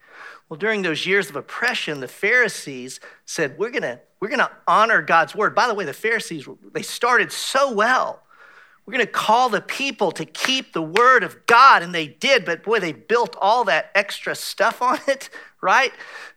Well, 0.48 0.58
during 0.58 0.82
those 0.82 1.06
years 1.06 1.28
of 1.28 1.36
oppression, 1.36 2.00
the 2.00 2.08
Pharisees 2.08 3.00
said, 3.24 3.58
We're 3.58 3.70
gonna, 3.70 4.00
we're 4.20 4.28
gonna 4.28 4.50
honor 4.66 5.02
God's 5.02 5.34
word. 5.34 5.54
By 5.54 5.66
the 5.66 5.74
way, 5.74 5.84
the 5.84 5.92
Pharisees, 5.92 6.46
they 6.72 6.82
started 6.82 7.32
so 7.32 7.72
well. 7.72 8.22
We're 8.86 8.92
gonna 8.92 9.06
call 9.06 9.48
the 9.48 9.62
people 9.62 10.12
to 10.12 10.24
keep 10.24 10.72
the 10.72 10.82
word 10.82 11.24
of 11.24 11.46
God, 11.46 11.82
and 11.82 11.94
they 11.94 12.06
did, 12.06 12.44
but 12.44 12.62
boy, 12.62 12.78
they 12.78 12.92
built 12.92 13.34
all 13.40 13.64
that 13.64 13.90
extra 13.94 14.34
stuff 14.34 14.82
on 14.82 14.98
it, 15.08 15.30
right? 15.64 15.92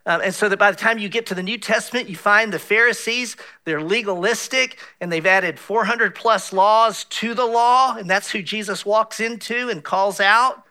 Um, 0.07 0.21
and 0.23 0.33
so 0.33 0.47
that 0.47 0.57
by 0.57 0.71
the 0.71 0.77
time 0.77 0.97
you 0.97 1.09
get 1.09 1.25
to 1.27 1.35
the 1.35 1.43
New 1.43 1.57
Testament, 1.57 2.07
you 2.07 2.15
find 2.15 2.51
the 2.51 2.59
Pharisees, 2.59 3.35
they're 3.65 3.81
legalistic 3.81 4.79
and 5.01 5.11
they've 5.11 5.25
added 5.25 5.59
400 5.59 6.15
plus 6.15 6.53
laws 6.53 7.03
to 7.03 7.33
the 7.33 7.45
law, 7.45 7.95
and 7.95 8.09
that's 8.09 8.31
who 8.31 8.41
Jesus 8.41 8.85
walks 8.85 9.19
into 9.19 9.69
and 9.69 9.83
calls 9.83 10.21
out. 10.21 10.63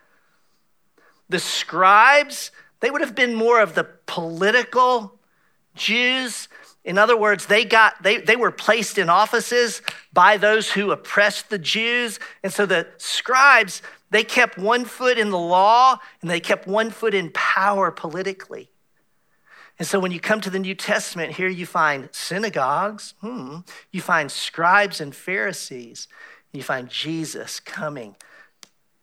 The 1.28 1.38
scribes, 1.38 2.50
they 2.80 2.90
would 2.90 3.02
have 3.02 3.14
been 3.14 3.34
more 3.34 3.60
of 3.60 3.74
the 3.74 3.84
political 4.06 5.18
Jews. 5.74 6.48
In 6.82 6.96
other 6.96 7.16
words, 7.16 7.46
they 7.46 7.64
got 7.64 8.02
they, 8.02 8.18
they 8.18 8.36
were 8.36 8.52
placed 8.52 8.96
in 8.96 9.10
offices 9.10 9.82
by 10.12 10.38
those 10.38 10.70
who 10.70 10.92
oppressed 10.92 11.50
the 11.50 11.58
Jews. 11.58 12.18
And 12.42 12.52
so 12.52 12.64
the 12.64 12.86
scribes, 12.96 13.82
they 14.10 14.24
kept 14.24 14.56
one 14.58 14.84
foot 14.84 15.18
in 15.18 15.30
the 15.30 15.38
law 15.38 15.98
and 16.20 16.30
they 16.30 16.40
kept 16.40 16.66
one 16.66 16.90
foot 16.90 17.14
in 17.14 17.30
power 17.32 17.90
politically. 17.90 18.70
And 19.78 19.86
so 19.86 19.98
when 19.98 20.12
you 20.12 20.20
come 20.20 20.40
to 20.40 20.50
the 20.50 20.58
New 20.58 20.74
Testament, 20.74 21.32
here 21.32 21.48
you 21.48 21.66
find 21.66 22.08
synagogues, 22.12 23.14
hmm, 23.20 23.58
you 23.90 24.00
find 24.00 24.30
scribes 24.30 25.00
and 25.00 25.14
Pharisees, 25.14 26.08
and 26.52 26.58
you 26.58 26.62
find 26.62 26.88
Jesus 26.88 27.60
coming 27.60 28.16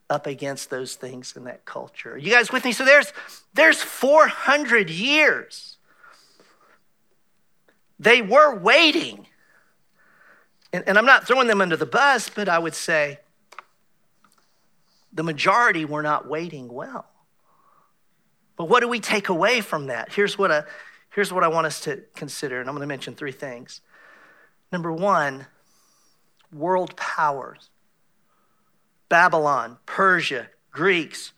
up 0.09 0.25
against 0.25 0.69
those 0.69 0.95
things 0.95 1.35
in 1.35 1.43
that 1.43 1.65
culture. 1.65 2.13
Are 2.13 2.17
you 2.17 2.31
guys 2.31 2.51
with 2.51 2.65
me? 2.65 2.71
So 2.71 2.85
there's 2.85 3.13
there's 3.53 3.81
400 3.81 4.89
years. 4.89 5.77
They 7.99 8.21
were 8.21 8.55
waiting. 8.55 9.27
And, 10.71 10.83
and 10.87 10.97
I'm 10.97 11.05
not 11.05 11.27
throwing 11.27 11.47
them 11.47 11.61
under 11.61 11.77
the 11.77 11.85
bus, 11.85 12.29
but 12.29 12.49
I 12.49 12.57
would 12.57 12.73
say 12.73 13.19
the 15.13 15.23
majority 15.23 15.85
were 15.85 16.01
not 16.01 16.27
waiting 16.27 16.71
well. 16.71 17.05
But 18.55 18.69
what 18.69 18.81
do 18.81 18.87
we 18.87 18.99
take 18.99 19.29
away 19.29 19.61
from 19.61 19.87
that? 19.87 20.11
Here's 20.11 20.37
what, 20.37 20.51
I, 20.51 20.63
here's 21.13 21.31
what 21.31 21.43
I 21.43 21.47
want 21.47 21.67
us 21.67 21.79
to 21.81 22.03
consider, 22.15 22.59
and 22.59 22.69
I'm 22.69 22.75
going 22.75 22.81
to 22.81 22.87
mention 22.87 23.15
three 23.15 23.31
things. 23.31 23.81
Number 24.71 24.91
one, 24.91 25.47
world 26.51 26.95
powers 26.95 27.69
Babylon, 29.09 29.77
Persia, 29.85 30.47
Greeks, 30.71 31.33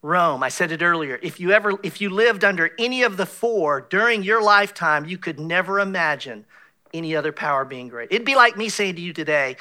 Rome. 0.00 0.42
I 0.42 0.48
said 0.48 0.72
it 0.72 0.82
earlier. 0.82 1.18
If 1.22 1.38
you 1.38 1.50
ever 1.52 1.74
if 1.82 2.00
you 2.00 2.08
lived 2.08 2.44
under 2.44 2.70
any 2.78 3.02
of 3.02 3.18
the 3.18 3.26
four 3.26 3.82
during 3.90 4.22
your 4.22 4.42
lifetime, 4.42 5.04
you 5.04 5.18
could 5.18 5.38
never 5.38 5.80
imagine 5.80 6.46
any 6.94 7.14
other 7.14 7.32
power 7.32 7.66
being 7.66 7.88
great. 7.88 8.08
It'd 8.10 8.24
be 8.24 8.36
like 8.36 8.56
me 8.56 8.70
saying 8.70 8.96
to 8.96 9.02
you 9.02 9.12
today, 9.12 9.58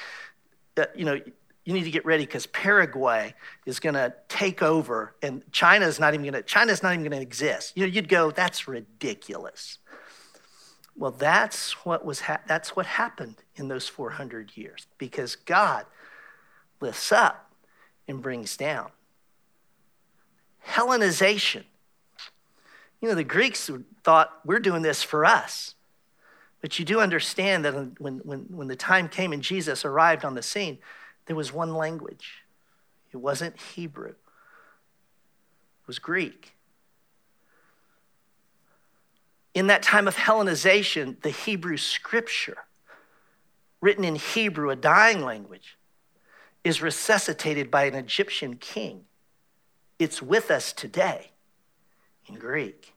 uh, 0.78 0.86
you 0.96 1.04
know, 1.04 1.20
you 1.70 1.76
need 1.76 1.84
to 1.84 1.92
get 1.92 2.04
ready 2.04 2.26
because 2.26 2.48
Paraguay 2.48 3.36
is 3.68 3.80
going 3.80 3.94
to 3.94 4.12
take 4.28 4.64
over 4.64 5.14
and 5.22 5.44
China 5.52 5.86
is 5.86 6.00
not 6.00 6.16
even 6.16 6.24
going 6.24 6.34
to 6.34 6.42
China's 6.42 6.82
not 6.82 6.94
even 6.94 7.04
going 7.04 7.16
to 7.16 7.22
exist. 7.22 7.74
You 7.76 7.84
know, 7.84 7.92
you'd 7.94 8.10
go, 8.10 8.32
that's 8.32 8.68
ridiculous. 8.68 9.78
Well, 10.96 11.12
that's 11.12 11.74
what 11.86 12.04
was 12.04 12.22
ha- 12.22 12.42
that's 12.48 12.76
what 12.76 12.88
happened 12.88 13.36
in 13.56 13.68
those 13.68 13.88
400 13.88 14.58
years 14.58 14.88
because 14.98 15.36
God 15.36 15.86
lifts 16.82 17.12
up 17.12 17.52
and 18.08 18.20
brings 18.20 18.58
down. 18.58 18.90
Hellenization. 20.70 21.66
You 23.00 23.10
know, 23.10 23.16
the 23.16 23.24
Greeks 23.24 23.70
thought 24.04 24.40
we're 24.44 24.60
doing 24.60 24.82
this 24.82 25.04
for 25.04 25.24
us. 25.24 25.76
But 26.62 26.80
you 26.80 26.84
do 26.86 27.00
understand 27.00 27.64
that 27.66 27.76
when, 28.00 28.22
when, 28.24 28.40
when 28.50 28.68
the 28.68 28.76
time 28.76 29.08
came 29.08 29.34
and 29.34 29.44
Jesus 29.44 29.86
arrived 29.86 30.26
on 30.26 30.34
the 30.34 30.42
scene, 30.42 30.80
there 31.30 31.38
was 31.38 31.54
one 31.54 31.74
language. 31.74 32.44
It 33.14 33.18
wasn't 33.18 33.58
Hebrew, 33.58 34.10
it 34.10 34.18
was 35.88 35.98
Greek. 35.98 36.58
in 39.60 39.68
that 39.68 39.84
time 39.84 40.08
of 40.08 40.16
Hellenization, 40.16 41.20
the 41.22 41.32
Hebrew 41.32 41.76
scripture, 41.76 42.60
written 43.82 44.06
in 44.06 44.16
Hebrew, 44.16 44.70
a 44.70 44.76
dying 44.76 45.22
language, 45.22 45.78
is 46.64 46.82
resuscitated 46.82 47.70
by 47.70 47.84
an 47.84 47.96
Egyptian 47.96 48.56
king. 48.56 49.06
It's 49.98 50.22
with 50.22 50.52
us 50.52 50.72
today 50.72 51.32
in 52.28 52.36
Greek, 52.36 52.94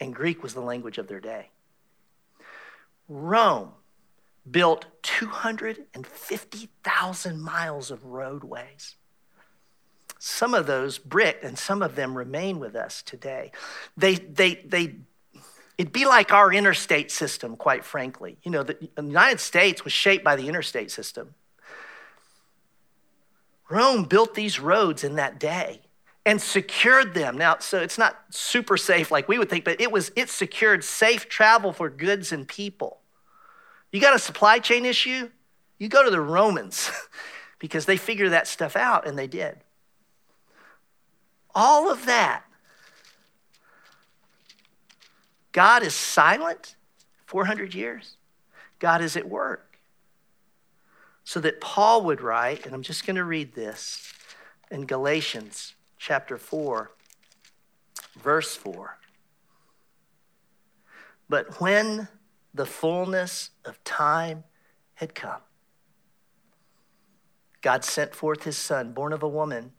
and 0.00 0.14
Greek 0.14 0.42
was 0.42 0.52
the 0.52 0.60
language 0.60 0.98
of 0.98 1.08
their 1.08 1.20
day. 1.20 1.48
Rome 3.08 3.72
built 4.50 4.86
250,000 5.02 7.40
miles 7.40 7.90
of 7.90 8.04
roadways. 8.04 8.96
Some 10.18 10.52
of 10.54 10.66
those 10.66 10.98
brick 10.98 11.40
and 11.42 11.58
some 11.58 11.82
of 11.82 11.94
them 11.94 12.16
remain 12.16 12.58
with 12.58 12.74
us 12.74 13.02
today. 13.02 13.52
They, 13.96 14.16
they, 14.16 14.56
they, 14.66 14.96
it'd 15.76 15.92
be 15.92 16.06
like 16.06 16.32
our 16.32 16.52
interstate 16.52 17.12
system, 17.12 17.56
quite 17.56 17.84
frankly. 17.84 18.38
You 18.42 18.50
know, 18.50 18.64
the, 18.64 18.76
the 18.96 19.02
United 19.02 19.40
States 19.40 19.84
was 19.84 19.92
shaped 19.92 20.24
by 20.24 20.36
the 20.36 20.48
interstate 20.48 20.90
system. 20.90 21.34
Rome 23.70 24.04
built 24.04 24.34
these 24.34 24.58
roads 24.58 25.04
in 25.04 25.16
that 25.16 25.38
day 25.38 25.82
and 26.24 26.40
secured 26.40 27.14
them. 27.14 27.38
Now, 27.38 27.58
so 27.58 27.80
it's 27.80 27.98
not 27.98 28.16
super 28.30 28.76
safe 28.76 29.10
like 29.10 29.28
we 29.28 29.38
would 29.38 29.48
think, 29.48 29.64
but 29.64 29.80
it 29.80 29.92
was 29.92 30.10
it 30.16 30.28
secured 30.28 30.84
safe 30.84 31.28
travel 31.28 31.72
for 31.72 31.88
goods 31.88 32.32
and 32.32 32.48
people. 32.48 32.98
You 33.92 34.00
got 34.00 34.14
a 34.14 34.18
supply 34.18 34.58
chain 34.58 34.84
issue? 34.84 35.30
You 35.78 35.88
go 35.88 36.04
to 36.04 36.10
the 36.10 36.20
Romans 36.20 36.90
because 37.58 37.86
they 37.86 37.96
figure 37.96 38.28
that 38.30 38.46
stuff 38.46 38.76
out, 38.76 39.06
and 39.06 39.18
they 39.18 39.26
did. 39.26 39.58
All 41.54 41.90
of 41.90 42.06
that. 42.06 42.44
God 45.52 45.82
is 45.82 45.94
silent 45.94 46.76
400 47.26 47.74
years. 47.74 48.16
God 48.78 49.00
is 49.00 49.16
at 49.16 49.28
work. 49.28 49.78
So 51.24 51.40
that 51.40 51.60
Paul 51.60 52.04
would 52.04 52.20
write, 52.20 52.64
and 52.64 52.74
I'm 52.74 52.82
just 52.82 53.06
going 53.06 53.16
to 53.16 53.24
read 53.24 53.54
this 53.54 54.12
in 54.70 54.86
Galatians 54.86 55.74
chapter 55.98 56.38
4, 56.38 56.90
verse 58.22 58.54
4. 58.54 58.98
But 61.28 61.60
when 61.60 62.08
the 62.52 62.66
fullness 62.66 63.50
of 63.64 63.82
time 63.84 64.44
had 64.94 65.14
come. 65.14 65.40
God 67.60 67.84
sent 67.84 68.14
forth 68.14 68.44
his 68.44 68.56
son, 68.56 68.92
born 68.92 69.12
of 69.12 69.22
a 69.22 69.28
woman, 69.28 69.72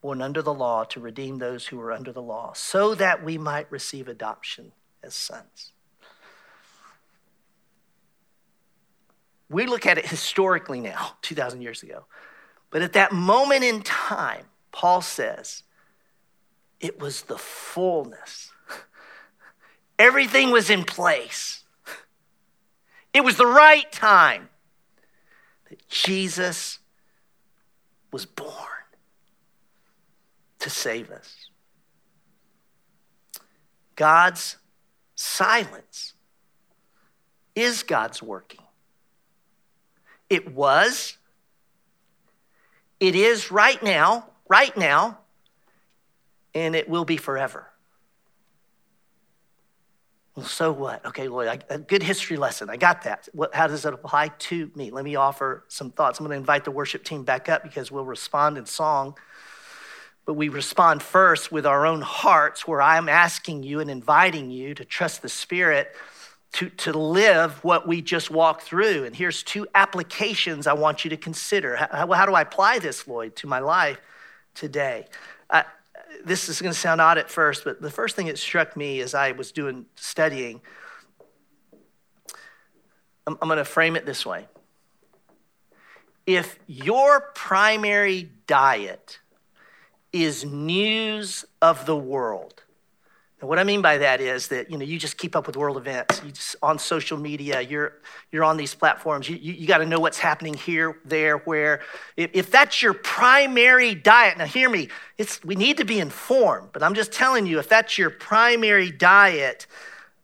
born 0.00 0.22
under 0.22 0.42
the 0.42 0.54
law, 0.54 0.84
to 0.84 1.00
redeem 1.00 1.38
those 1.38 1.66
who 1.66 1.76
were 1.76 1.92
under 1.92 2.12
the 2.12 2.22
law, 2.22 2.52
so 2.54 2.94
that 2.94 3.24
we 3.24 3.36
might 3.36 3.70
receive 3.70 4.08
adoption 4.08 4.72
as 5.02 5.14
sons. 5.14 5.72
We 9.48 9.66
look 9.66 9.84
at 9.84 9.98
it 9.98 10.06
historically 10.06 10.80
now, 10.80 11.14
2,000 11.22 11.60
years 11.60 11.82
ago. 11.82 12.06
But 12.70 12.82
at 12.82 12.92
that 12.92 13.12
moment 13.12 13.64
in 13.64 13.82
time, 13.82 14.46
Paul 14.70 15.02
says, 15.02 15.64
it 16.78 17.00
was 17.00 17.22
the 17.22 17.36
fullness. 17.36 18.52
Everything 19.98 20.50
was 20.50 20.70
in 20.70 20.84
place. 20.84 21.59
It 23.12 23.24
was 23.24 23.36
the 23.36 23.46
right 23.46 23.90
time 23.90 24.48
that 25.68 25.88
Jesus 25.88 26.78
was 28.12 28.26
born 28.26 28.48
to 30.60 30.70
save 30.70 31.10
us. 31.10 31.48
God's 33.96 34.56
silence 35.14 36.14
is 37.54 37.82
God's 37.82 38.22
working. 38.22 38.62
It 40.28 40.54
was, 40.54 41.16
it 43.00 43.14
is 43.14 43.50
right 43.50 43.82
now, 43.82 44.26
right 44.48 44.74
now, 44.76 45.18
and 46.54 46.74
it 46.74 46.88
will 46.88 47.04
be 47.04 47.16
forever. 47.16 47.66
Well, 50.40 50.48
so 50.48 50.72
what? 50.72 51.04
Okay, 51.04 51.28
Lloyd, 51.28 51.48
I, 51.48 51.74
a 51.74 51.78
good 51.78 52.02
history 52.02 52.38
lesson. 52.38 52.70
I 52.70 52.78
got 52.78 53.02
that. 53.02 53.28
What, 53.34 53.54
how 53.54 53.66
does 53.66 53.84
it 53.84 53.92
apply 53.92 54.28
to 54.28 54.70
me? 54.74 54.90
Let 54.90 55.04
me 55.04 55.14
offer 55.14 55.64
some 55.68 55.90
thoughts. 55.90 56.18
I'm 56.18 56.24
going 56.24 56.34
to 56.34 56.38
invite 56.38 56.64
the 56.64 56.70
worship 56.70 57.04
team 57.04 57.24
back 57.24 57.50
up 57.50 57.62
because 57.62 57.92
we'll 57.92 58.06
respond 58.06 58.56
in 58.56 58.64
song. 58.64 59.18
But 60.24 60.34
we 60.34 60.48
respond 60.48 61.02
first 61.02 61.52
with 61.52 61.66
our 61.66 61.84
own 61.84 62.00
hearts, 62.00 62.66
where 62.66 62.80
I'm 62.80 63.06
asking 63.06 63.64
you 63.64 63.80
and 63.80 63.90
inviting 63.90 64.50
you 64.50 64.72
to 64.76 64.84
trust 64.86 65.20
the 65.20 65.28
Spirit 65.28 65.94
to, 66.52 66.70
to 66.70 66.94
live 66.94 67.62
what 67.62 67.86
we 67.86 68.00
just 68.00 68.30
walked 68.30 68.62
through. 68.62 69.04
And 69.04 69.14
here's 69.14 69.42
two 69.42 69.66
applications 69.74 70.66
I 70.66 70.72
want 70.72 71.04
you 71.04 71.10
to 71.10 71.18
consider. 71.18 71.76
How, 71.76 72.10
how 72.10 72.24
do 72.24 72.32
I 72.32 72.40
apply 72.40 72.78
this, 72.78 73.06
Lloyd, 73.06 73.36
to 73.36 73.46
my 73.46 73.58
life 73.58 74.00
today? 74.54 75.04
This 76.24 76.48
is 76.48 76.60
going 76.60 76.72
to 76.72 76.78
sound 76.78 77.00
odd 77.00 77.18
at 77.18 77.30
first, 77.30 77.64
but 77.64 77.80
the 77.80 77.90
first 77.90 78.16
thing 78.16 78.26
that 78.26 78.38
struck 78.38 78.76
me 78.76 79.00
as 79.00 79.14
I 79.14 79.32
was 79.32 79.52
doing 79.52 79.86
studying, 79.94 80.60
I'm, 83.26 83.38
I'm 83.40 83.48
going 83.48 83.58
to 83.58 83.64
frame 83.64 83.96
it 83.96 84.06
this 84.06 84.24
way. 84.26 84.46
If 86.26 86.58
your 86.66 87.20
primary 87.34 88.30
diet 88.46 89.18
is 90.12 90.44
news 90.44 91.44
of 91.62 91.86
the 91.86 91.96
world, 91.96 92.62
and 93.40 93.48
what 93.48 93.58
I 93.58 93.64
mean 93.64 93.80
by 93.80 93.96
that 93.98 94.20
is 94.20 94.48
that 94.48 94.70
you 94.70 94.76
know 94.76 94.84
you 94.84 94.98
just 94.98 95.16
keep 95.16 95.34
up 95.34 95.46
with 95.46 95.56
world 95.56 95.78
events. 95.78 96.20
You 96.22 96.30
just 96.30 96.56
on 96.62 96.78
social 96.78 97.16
media, 97.16 97.62
you're 97.62 97.94
you're 98.30 98.44
on 98.44 98.58
these 98.58 98.74
platforms. 98.74 99.28
You 99.30 99.36
you, 99.36 99.54
you 99.54 99.66
got 99.66 99.78
to 99.78 99.86
know 99.86 99.98
what's 99.98 100.18
happening 100.18 100.52
here, 100.52 100.98
there, 101.06 101.38
where. 101.38 101.80
If, 102.18 102.30
if 102.34 102.50
that's 102.50 102.82
your 102.82 102.92
primary 102.92 103.94
diet, 103.94 104.36
now 104.36 104.44
hear 104.44 104.68
me. 104.68 104.88
It's 105.16 105.42
we 105.42 105.54
need 105.54 105.78
to 105.78 105.86
be 105.86 106.00
informed, 106.00 106.68
but 106.72 106.82
I'm 106.82 106.94
just 106.94 107.12
telling 107.12 107.46
you, 107.46 107.58
if 107.58 107.68
that's 107.68 107.96
your 107.96 108.10
primary 108.10 108.90
diet, 108.90 109.66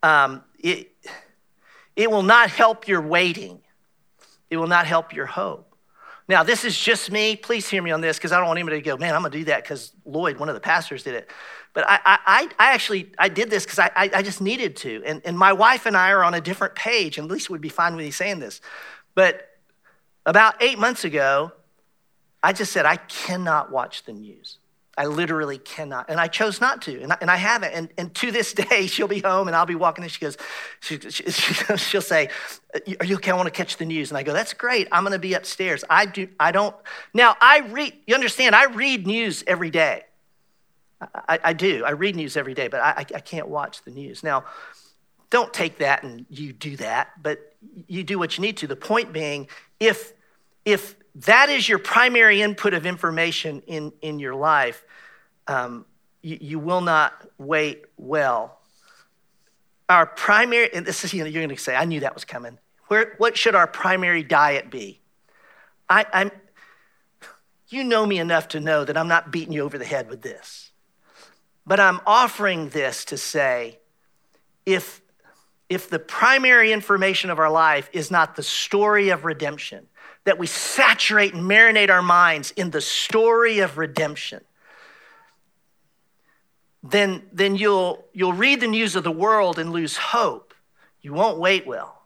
um, 0.03 0.45
it 0.59 0.93
it 1.97 2.11
will 2.11 2.23
not 2.23 2.51
help 2.51 2.87
your 2.87 3.01
waiting. 3.01 3.61
It 4.51 4.59
will 4.59 4.69
not 4.69 4.87
help 4.87 5.15
your 5.15 5.27
hope. 5.27 5.67
Now, 6.29 6.43
this 6.43 6.65
is 6.65 6.79
just 6.79 7.11
me. 7.11 7.37
Please 7.37 7.69
hear 7.69 7.81
me 7.81 7.93
on 7.93 8.01
this 8.01 8.19
because 8.19 8.33
I 8.33 8.39
don't 8.39 8.49
want 8.49 8.59
anybody 8.59 8.79
to 8.79 8.85
go, 8.85 8.97
man, 8.97 9.15
I'm 9.15 9.23
going 9.23 9.31
to 9.33 9.39
do 9.39 9.45
that 9.45 9.63
because 9.63 9.93
Lloyd, 10.05 10.39
one 10.39 10.49
of 10.49 10.57
the 10.57 10.61
pastors, 10.61 11.05
did 11.05 11.15
it. 11.15 11.31
But 11.77 11.85
I, 11.87 12.01
I, 12.07 12.49
I 12.59 12.73
actually, 12.73 13.13
I 13.19 13.29
did 13.29 13.51
this 13.51 13.67
because 13.67 13.79
I, 13.79 13.91
I 13.95 14.23
just 14.23 14.41
needed 14.41 14.77
to. 14.77 15.03
And, 15.05 15.21
and 15.27 15.39
my 15.39 15.53
wife 15.53 15.85
and 15.85 15.95
I 15.95 16.11
are 16.11 16.25
on 16.25 16.33
a 16.33 16.41
different 16.41 16.75
page, 16.75 17.19
and 17.19 17.31
Lisa 17.31 17.53
would 17.53 17.61
be 17.61 17.69
fine 17.69 17.95
with 17.95 18.03
me 18.03 18.11
saying 18.11 18.39
this. 18.39 18.63
But 19.15 19.47
about 20.25 20.63
eight 20.63 20.79
months 20.79 21.05
ago, 21.05 21.53
I 22.43 22.55
just 22.55 22.73
said, 22.73 22.87
I 22.87 22.97
cannot 22.97 23.71
watch 23.71 24.05
the 24.05 24.15
news. 24.15 24.57
I 24.97 25.05
literally 25.05 25.59
cannot. 25.59 26.09
And 26.09 26.19
I 26.19 26.29
chose 26.29 26.63
not 26.63 26.81
to, 26.83 27.03
and 27.03 27.13
I, 27.13 27.19
and 27.21 27.31
I 27.31 27.37
haven't. 27.37 27.75
And, 27.75 27.91
and 27.99 28.15
to 28.15 28.31
this 28.31 28.53
day, 28.55 28.87
she'll 28.87 29.07
be 29.07 29.21
home 29.21 29.47
and 29.47 29.55
I'll 29.55 29.67
be 29.67 29.75
walking 29.75 30.03
and 30.03 30.11
she 30.11 30.21
goes, 30.21 30.39
she, 30.81 30.99
she, 30.99 31.31
she'll 31.77 32.01
say, 32.01 32.31
Are 33.01 33.05
you 33.05 33.17
okay? 33.17 33.33
I 33.33 33.35
want 33.35 33.49
to 33.49 33.53
catch 33.53 33.77
the 33.77 33.85
news. 33.85 34.11
And 34.11 34.17
I 34.17 34.23
go, 34.23 34.33
That's 34.33 34.55
great. 34.55 34.89
I'm 34.91 35.03
going 35.03 35.13
to 35.13 35.19
be 35.19 35.35
upstairs. 35.35 35.85
I, 35.91 36.07
do, 36.07 36.27
I 36.41 36.53
don't. 36.53 36.75
Now, 37.13 37.37
I 37.39 37.59
read, 37.69 37.93
you 38.07 38.15
understand, 38.15 38.55
I 38.55 38.65
read 38.65 39.07
news 39.07 39.45
every 39.47 39.69
day. 39.69 40.05
I, 41.01 41.39
I 41.45 41.53
do. 41.53 41.85
I 41.85 41.91
read 41.91 42.17
news 42.17 42.37
every 42.37 42.55
day, 42.55 42.69
but 42.69 42.81
I, 42.81 43.05
I 43.15 43.21
can't 43.21 43.49
watch 43.49 43.83
the 43.83 43.91
news. 43.91 44.23
Now, 44.23 44.45
don't 45.29 45.53
take 45.53 45.79
that 45.79 46.03
and 46.03 46.25
you 46.31 46.53
do 46.53 46.77
that, 46.77 47.23
but 47.23 47.55
you 47.87 48.05
do 48.05 48.19
what 48.19 48.39
you 48.39 48.43
need 48.43 48.57
to. 48.59 48.67
The 48.67 48.77
point 48.77 49.13
being, 49.13 49.49
if 49.81 50.13
if 50.65 50.97
that 51.15 51.49
is 51.49 51.69
your 51.69 51.79
primary 51.79 52.43
input 52.43 52.75
of 52.75 52.85
information 52.85 53.63
in, 53.67 53.93
in 54.03 54.19
your 54.19 54.35
life, 54.35 54.85
um, 55.47 55.87
you, 56.23 56.39
you, 56.41 56.59
will 56.59 56.81
not 56.81 57.15
wait 57.39 57.85
well. 57.97 58.59
Our 59.89 60.07
primary, 60.07 60.75
and 60.75 60.85
this 60.85 61.05
is, 61.05 61.15
you 61.15 61.23
know, 61.23 61.31
you're 61.31 61.43
going 61.43 61.57
to 61.57 61.63
say, 61.63 61.77
I 61.77 61.85
knew 61.85 62.01
that 62.01 62.15
was 62.15 62.25
coming. 62.25 62.59
Where, 62.89 63.15
what 63.19 63.37
should 63.39 63.55
our 63.55 63.69
primary 63.69 64.25
diet 64.25 64.71
be? 64.71 65.01
I, 65.89 66.05
I'm, 66.13 66.33
you 67.69 67.85
know 67.85 68.05
me 68.05 68.19
enough 68.19 68.49
to 68.49 68.61
know 68.61 68.85
that 68.85 68.97
I'm 68.97 69.09
not 69.09 69.31
beating 69.31 69.53
you 69.53 69.63
over 69.63 69.79
the 69.79 69.85
head 69.85 70.11
with 70.11 70.21
this. 70.21 70.73
But 71.67 71.81
I'm 71.81 72.01
offering 72.07 72.69
this 72.69 73.05
to 73.07 73.17
say 73.17 73.79
if, 74.65 75.03
if 75.69 75.91
the 75.91 75.99
primary 75.99 76.73
information 76.73 77.31
of 77.31 77.39
our 77.39 77.51
life 77.51 77.91
is 77.93 78.11
not 78.11 78.37
the 78.37 78.43
story 78.43 79.09
of 79.09 79.25
redemption, 79.25 79.89
that 80.25 80.39
we 80.39 80.47
saturate 80.47 81.35
and 81.35 81.43
marinate 81.49 81.91
our 81.91 82.03
minds 82.03 82.53
in 82.53 82.71
the 82.71 82.81
story 82.81 83.61
of 83.61 83.79
redemption, 83.79 84.43
then, 86.83 87.23
then 87.33 87.57
you'll, 87.57 88.05
you'll 88.13 88.33
read 88.33 88.61
the 88.61 88.69
news 88.69 88.95
of 88.95 89.03
the 89.03 89.11
world 89.11 89.59
and 89.59 89.73
lose 89.73 89.97
hope. 89.97 90.55
You 91.01 91.13
won't 91.13 91.39
wait 91.39 91.67
well. 91.67 92.03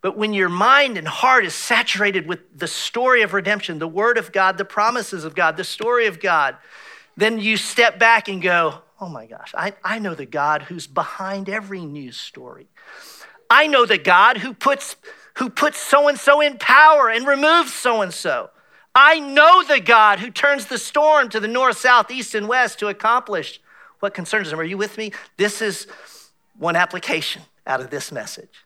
But 0.00 0.16
when 0.16 0.32
your 0.32 0.48
mind 0.48 0.98
and 0.98 1.06
heart 1.06 1.44
is 1.44 1.54
saturated 1.54 2.26
with 2.26 2.40
the 2.58 2.66
story 2.66 3.22
of 3.22 3.34
redemption, 3.34 3.78
the 3.78 3.88
word 3.88 4.18
of 4.18 4.32
God, 4.32 4.58
the 4.58 4.64
promises 4.64 5.24
of 5.24 5.34
God, 5.34 5.56
the 5.56 5.64
story 5.64 6.06
of 6.06 6.20
God, 6.20 6.56
then 7.22 7.38
you 7.38 7.56
step 7.56 7.98
back 7.98 8.28
and 8.28 8.42
go, 8.42 8.82
Oh 9.00 9.08
my 9.08 9.26
gosh, 9.26 9.52
I, 9.56 9.72
I 9.82 9.98
know 9.98 10.14
the 10.14 10.26
God 10.26 10.62
who's 10.62 10.86
behind 10.86 11.48
every 11.48 11.80
news 11.80 12.16
story. 12.16 12.68
I 13.50 13.66
know 13.66 13.84
the 13.84 13.98
God 13.98 14.38
who 14.38 14.54
puts 14.54 14.96
who 15.38 15.50
puts 15.50 15.78
so 15.78 16.08
and 16.08 16.18
so 16.18 16.40
in 16.40 16.58
power 16.58 17.08
and 17.08 17.26
removes 17.26 17.72
so 17.72 18.02
and 18.02 18.12
so. 18.12 18.50
I 18.94 19.18
know 19.18 19.62
the 19.64 19.80
God 19.80 20.18
who 20.18 20.30
turns 20.30 20.66
the 20.66 20.78
storm 20.78 21.30
to 21.30 21.40
the 21.40 21.48
north, 21.48 21.78
south, 21.78 22.10
east, 22.10 22.34
and 22.34 22.46
west 22.46 22.78
to 22.80 22.88
accomplish 22.88 23.60
what 24.00 24.14
concerns 24.14 24.52
him. 24.52 24.60
Are 24.60 24.64
you 24.64 24.76
with 24.76 24.98
me? 24.98 25.12
This 25.36 25.62
is 25.62 25.86
one 26.58 26.76
application 26.76 27.42
out 27.66 27.80
of 27.80 27.90
this 27.90 28.12
message. 28.12 28.64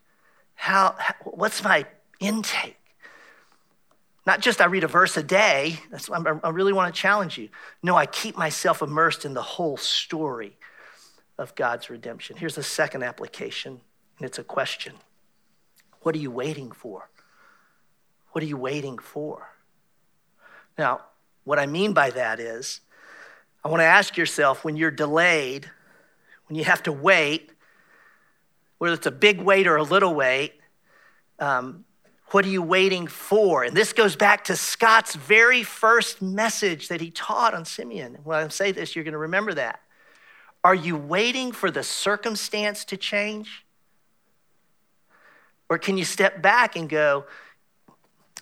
How, 0.55 0.95
what's 1.23 1.63
my 1.63 1.85
intake? 2.19 2.77
Not 4.27 4.41
just 4.41 4.59
I 4.59 4.65
read 4.65 4.83
a 4.83 4.87
verse 4.87 5.15
a 5.15 5.23
day. 5.23 5.79
That's 5.89 6.09
I 6.11 6.49
really 6.49 6.73
want 6.73 6.93
to 6.93 7.01
challenge 7.01 7.37
you. 7.37 7.47
No, 7.81 7.95
I 7.95 8.05
keep 8.05 8.37
myself 8.37 8.81
immersed 8.81 9.23
in 9.23 9.33
the 9.33 9.41
whole 9.41 9.77
story 9.77 10.57
of 11.37 11.55
God's 11.55 11.89
redemption. 11.89 12.35
Here's 12.35 12.57
a 12.57 12.63
second 12.63 13.03
application, 13.03 13.79
and 14.17 14.25
it's 14.25 14.37
a 14.37 14.43
question. 14.43 14.95
What 16.01 16.13
are 16.13 16.17
you 16.17 16.29
waiting 16.29 16.71
for? 16.71 17.09
What 18.33 18.43
are 18.43 18.47
you 18.47 18.57
waiting 18.57 18.97
for? 18.97 19.47
Now, 20.77 21.01
what 21.45 21.57
I 21.57 21.65
mean 21.65 21.93
by 21.93 22.09
that 22.09 22.41
is, 22.41 22.81
I 23.63 23.69
want 23.69 23.79
to 23.79 23.85
ask 23.85 24.17
yourself 24.17 24.65
when 24.65 24.75
you're 24.75 24.91
delayed, 24.91 25.71
when 26.49 26.57
you 26.57 26.65
have 26.65 26.83
to 26.83 26.91
wait, 26.91 27.51
whether 28.77 28.93
it's 28.93 29.07
a 29.07 29.11
big 29.11 29.39
wait 29.39 29.67
or 29.67 29.77
a 29.77 29.83
little 29.83 30.13
wait, 30.13 30.53
um, 31.39 31.85
what 32.31 32.45
are 32.45 32.49
you 32.49 32.61
waiting 32.61 33.07
for? 33.07 33.63
And 33.63 33.75
this 33.75 33.93
goes 33.93 34.15
back 34.15 34.43
to 34.45 34.55
Scott's 34.55 35.15
very 35.15 35.63
first 35.63 36.21
message 36.21 36.89
that 36.89 36.99
he 36.99 37.09
taught 37.09 37.53
on 37.53 37.63
Simeon. 37.63 38.17
When 38.23 38.37
I 38.37 38.47
say 38.49 38.71
this, 38.71 38.95
you're 38.95 39.05
going 39.05 39.13
to 39.13 39.17
remember 39.17 39.53
that. 39.53 39.81
Are 40.63 40.75
you 40.75 40.97
waiting 40.97 41.53
for 41.53 41.71
the 41.71 41.83
circumstance 41.83 42.83
to 42.85 42.97
change? 42.97 43.65
Or 45.69 45.77
can 45.77 45.97
you 45.97 46.03
step 46.03 46.41
back 46.41 46.75
and 46.75 46.89
go, 46.89 47.25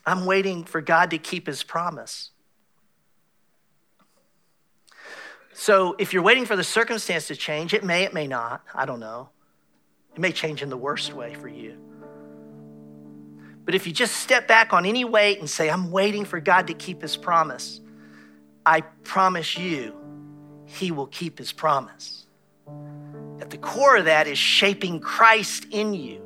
I'm 0.05 0.25
waiting 0.25 0.63
for 0.63 0.81
God 0.81 1.11
to 1.11 1.19
keep 1.19 1.45
his 1.45 1.61
promise? 1.61 2.31
So 5.53 5.95
if 5.99 6.11
you're 6.11 6.23
waiting 6.23 6.45
for 6.45 6.55
the 6.55 6.63
circumstance 6.63 7.27
to 7.27 7.35
change, 7.35 7.73
it 7.73 7.83
may, 7.83 8.03
it 8.03 8.13
may 8.13 8.27
not. 8.27 8.63
I 8.73 8.85
don't 8.85 8.99
know. 8.99 9.29
It 10.13 10.19
may 10.19 10.31
change 10.31 10.61
in 10.63 10.69
the 10.69 10.77
worst 10.77 11.13
way 11.13 11.35
for 11.35 11.47
you. 11.47 11.77
But 13.65 13.73
if 13.73 13.87
you 13.87 13.93
just 13.93 14.17
step 14.17 14.47
back 14.47 14.73
on 14.73 14.85
any 14.85 15.03
wait 15.03 15.39
and 15.39 15.49
say, 15.49 15.69
I'm 15.69 15.91
waiting 15.91 16.23
for 16.23 16.39
God 16.39 16.67
to 16.67 16.73
keep 16.75 17.01
his 17.01 17.17
promise, 17.17 17.81
I 18.63 18.81
promise 18.81 19.57
you, 19.57 19.95
he 20.65 20.91
will 20.91 21.07
keep 21.07 21.39
his 21.39 21.51
promise. 21.51 22.27
At 23.41 23.49
the 23.49 23.57
core 23.57 23.97
of 23.97 24.05
that 24.05 24.27
is 24.27 24.37
shaping 24.37 24.99
Christ 24.99 25.65
in 25.71 25.93
you. 25.93 26.21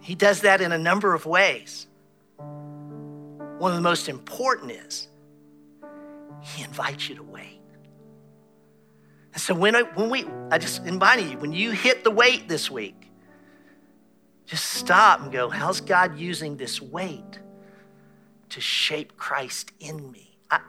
He 0.00 0.14
does 0.14 0.40
that 0.40 0.60
in 0.60 0.72
a 0.72 0.78
number 0.78 1.14
of 1.14 1.26
ways. 1.26 1.86
One 2.36 3.70
of 3.70 3.76
the 3.76 3.82
most 3.82 4.08
important 4.08 4.72
is 4.72 5.08
he 6.40 6.64
invites 6.64 7.08
you 7.08 7.14
to 7.16 7.22
wait. 7.22 7.60
And 9.32 9.40
so 9.40 9.54
when, 9.54 9.76
I, 9.76 9.82
when 9.82 10.10
we, 10.10 10.26
I 10.50 10.58
just 10.58 10.84
invite 10.84 11.22
you, 11.22 11.38
when 11.38 11.52
you 11.52 11.70
hit 11.70 12.02
the 12.02 12.10
wait 12.10 12.48
this 12.48 12.70
week, 12.70 13.01
just 14.46 14.64
stop 14.64 15.20
and 15.20 15.32
go, 15.32 15.48
how's 15.48 15.80
God 15.80 16.18
using 16.18 16.56
this 16.56 16.80
wait 16.80 17.40
to 18.50 18.60
shape 18.60 19.16
Christ 19.16 19.72
in 19.80 20.10
me? 20.10 20.38
I, 20.50 20.60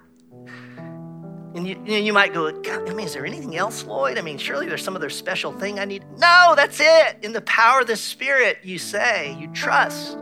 and 1.55 1.67
you, 1.67 1.79
you, 1.85 2.13
might 2.13 2.33
go, 2.33 2.51
God, 2.51 2.89
I 2.89 2.93
mean, 2.93 3.05
is 3.05 3.13
there 3.13 3.25
anything 3.25 3.55
else, 3.57 3.83
Lloyd? 3.83 4.17
I 4.17 4.21
mean, 4.21 4.37
surely 4.37 4.67
there's 4.67 4.83
some 4.83 4.95
other 4.95 5.09
special 5.09 5.51
thing 5.51 5.79
I 5.79 5.85
need. 5.85 6.03
No, 6.17 6.53
that's 6.55 6.79
it. 6.79 7.17
In 7.21 7.31
the 7.33 7.41
power 7.41 7.81
of 7.81 7.87
the 7.87 7.95
Spirit, 7.95 8.59
you 8.63 8.79
say, 8.79 9.35
you 9.39 9.47
trust. 9.47 10.17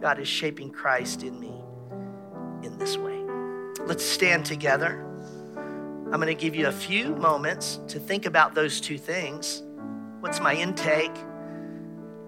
God 0.00 0.18
is 0.18 0.28
shaping 0.28 0.70
Christ 0.70 1.22
in 1.22 1.38
me 1.40 1.52
in 2.62 2.78
this 2.78 2.96
way. 2.96 3.18
Let's 3.86 4.04
stand 4.04 4.44
together. 4.44 5.06
I'm 6.12 6.20
going 6.20 6.26
to 6.26 6.34
give 6.34 6.54
you 6.54 6.68
a 6.68 6.72
few 6.72 7.14
moments 7.16 7.80
to 7.88 7.98
think 7.98 8.26
about 8.26 8.54
those 8.54 8.80
two 8.80 8.98
things. 8.98 9.62
What's 10.20 10.40
my 10.40 10.54
intake? 10.54 11.14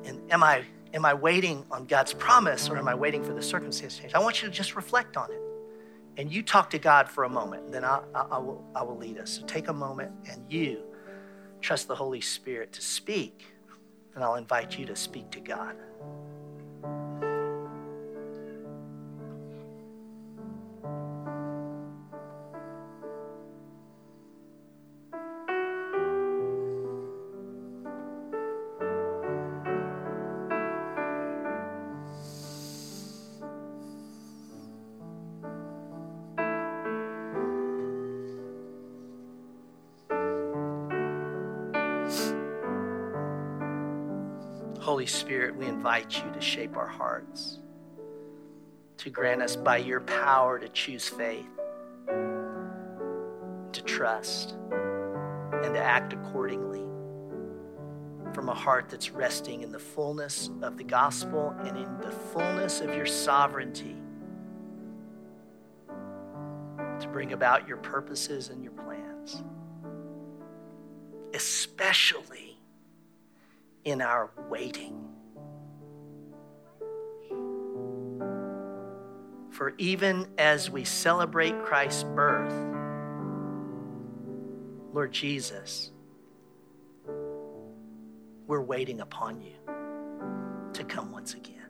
And 0.05 0.21
am 0.31 0.43
I, 0.43 0.65
am 0.95 1.05
I 1.05 1.15
waiting 1.15 1.65
on 1.71 1.87
God's 1.87 2.13
promise 2.13 2.69
or 2.69 2.77
am 2.77 2.89
I 2.89 2.95
waiting 2.95 3.23
for 3.23 3.33
the 3.33 3.43
circumstance 3.43 3.97
to 3.97 4.03
change? 4.03 4.15
I 4.15 4.19
want 4.19 4.43
you 4.43 4.49
to 4.49 4.55
just 4.55 4.77
reflect 4.77 5.17
on 5.17 5.31
it. 5.31 5.41
And 6.19 6.31
you 6.31 6.43
talk 6.43 6.71
to 6.71 6.79
God 6.79 7.09
for 7.09 7.25
a 7.25 7.29
moment, 7.29 7.73
then 7.73 7.85
I, 7.85 8.03
I, 8.15 8.21
I, 8.33 8.39
will, 8.39 8.65
I 8.75 8.83
will 8.83 8.99
lead 8.99 9.19
us. 9.19 9.39
So 9.39 9.47
take 9.47 9.69
a 9.69 9.73
moment 9.73 10.13
and 10.31 10.45
you 10.53 10.83
trust 11.63 11.89
the 11.89 11.95
Holy 11.95 12.21
Spirit 12.21 12.73
to 12.73 12.83
speak, 12.83 13.47
and 14.15 14.23
I'll 14.23 14.35
invite 14.35 14.79
you 14.79 14.85
to 14.87 14.97
speak 14.97 15.31
to 15.31 15.41
God. 15.41 15.77
Holy 44.93 45.07
Spirit, 45.07 45.57
we 45.57 45.65
invite 45.65 46.23
you 46.23 46.31
to 46.35 46.41
shape 46.43 46.77
our 46.77 46.87
hearts, 46.87 47.61
to 48.99 49.09
grant 49.09 49.41
us 49.41 49.57
by 49.57 49.79
your 49.79 50.03
power 50.03 50.59
to 50.59 50.69
choose 50.69 51.09
faith, 51.09 51.49
to 53.73 53.83
trust, 53.87 54.55
and 54.71 55.73
to 55.73 55.79
act 55.79 56.13
accordingly 56.13 56.85
from 58.35 58.51
a 58.51 58.55
heart 58.55 58.91
that's 58.91 59.09
resting 59.09 59.63
in 59.63 59.73
the 59.73 59.79
fullness 59.79 60.51
of 60.61 60.77
the 60.77 60.85
gospel 60.85 61.55
and 61.61 61.79
in 61.79 61.99
the 62.03 62.13
fullness 62.13 62.83
of 62.83 62.95
your 62.95 63.07
sovereignty 63.07 63.97
to 67.01 67.09
bring 67.09 67.33
about 67.33 67.67
your 67.67 67.79
purposes 67.79 68.51
and 68.51 68.63
your 68.63 68.73
plans, 68.73 69.43
especially 71.33 72.52
in 73.85 74.01
our 74.01 74.31
waiting. 74.49 74.99
For 79.51 79.75
even 79.79 80.29
as 80.39 80.71
we 80.71 80.85
celebrate 80.85 81.63
Christ's 81.65 82.05
birth, 82.05 82.53
Lord 84.93 85.13
Jesus, 85.13 85.91
we're 88.47 88.63
waiting 88.63 89.01
upon 89.01 89.41
you 89.41 89.55
to 90.75 90.85
come 90.85 91.13
once 91.13 91.35
again. 91.35 91.62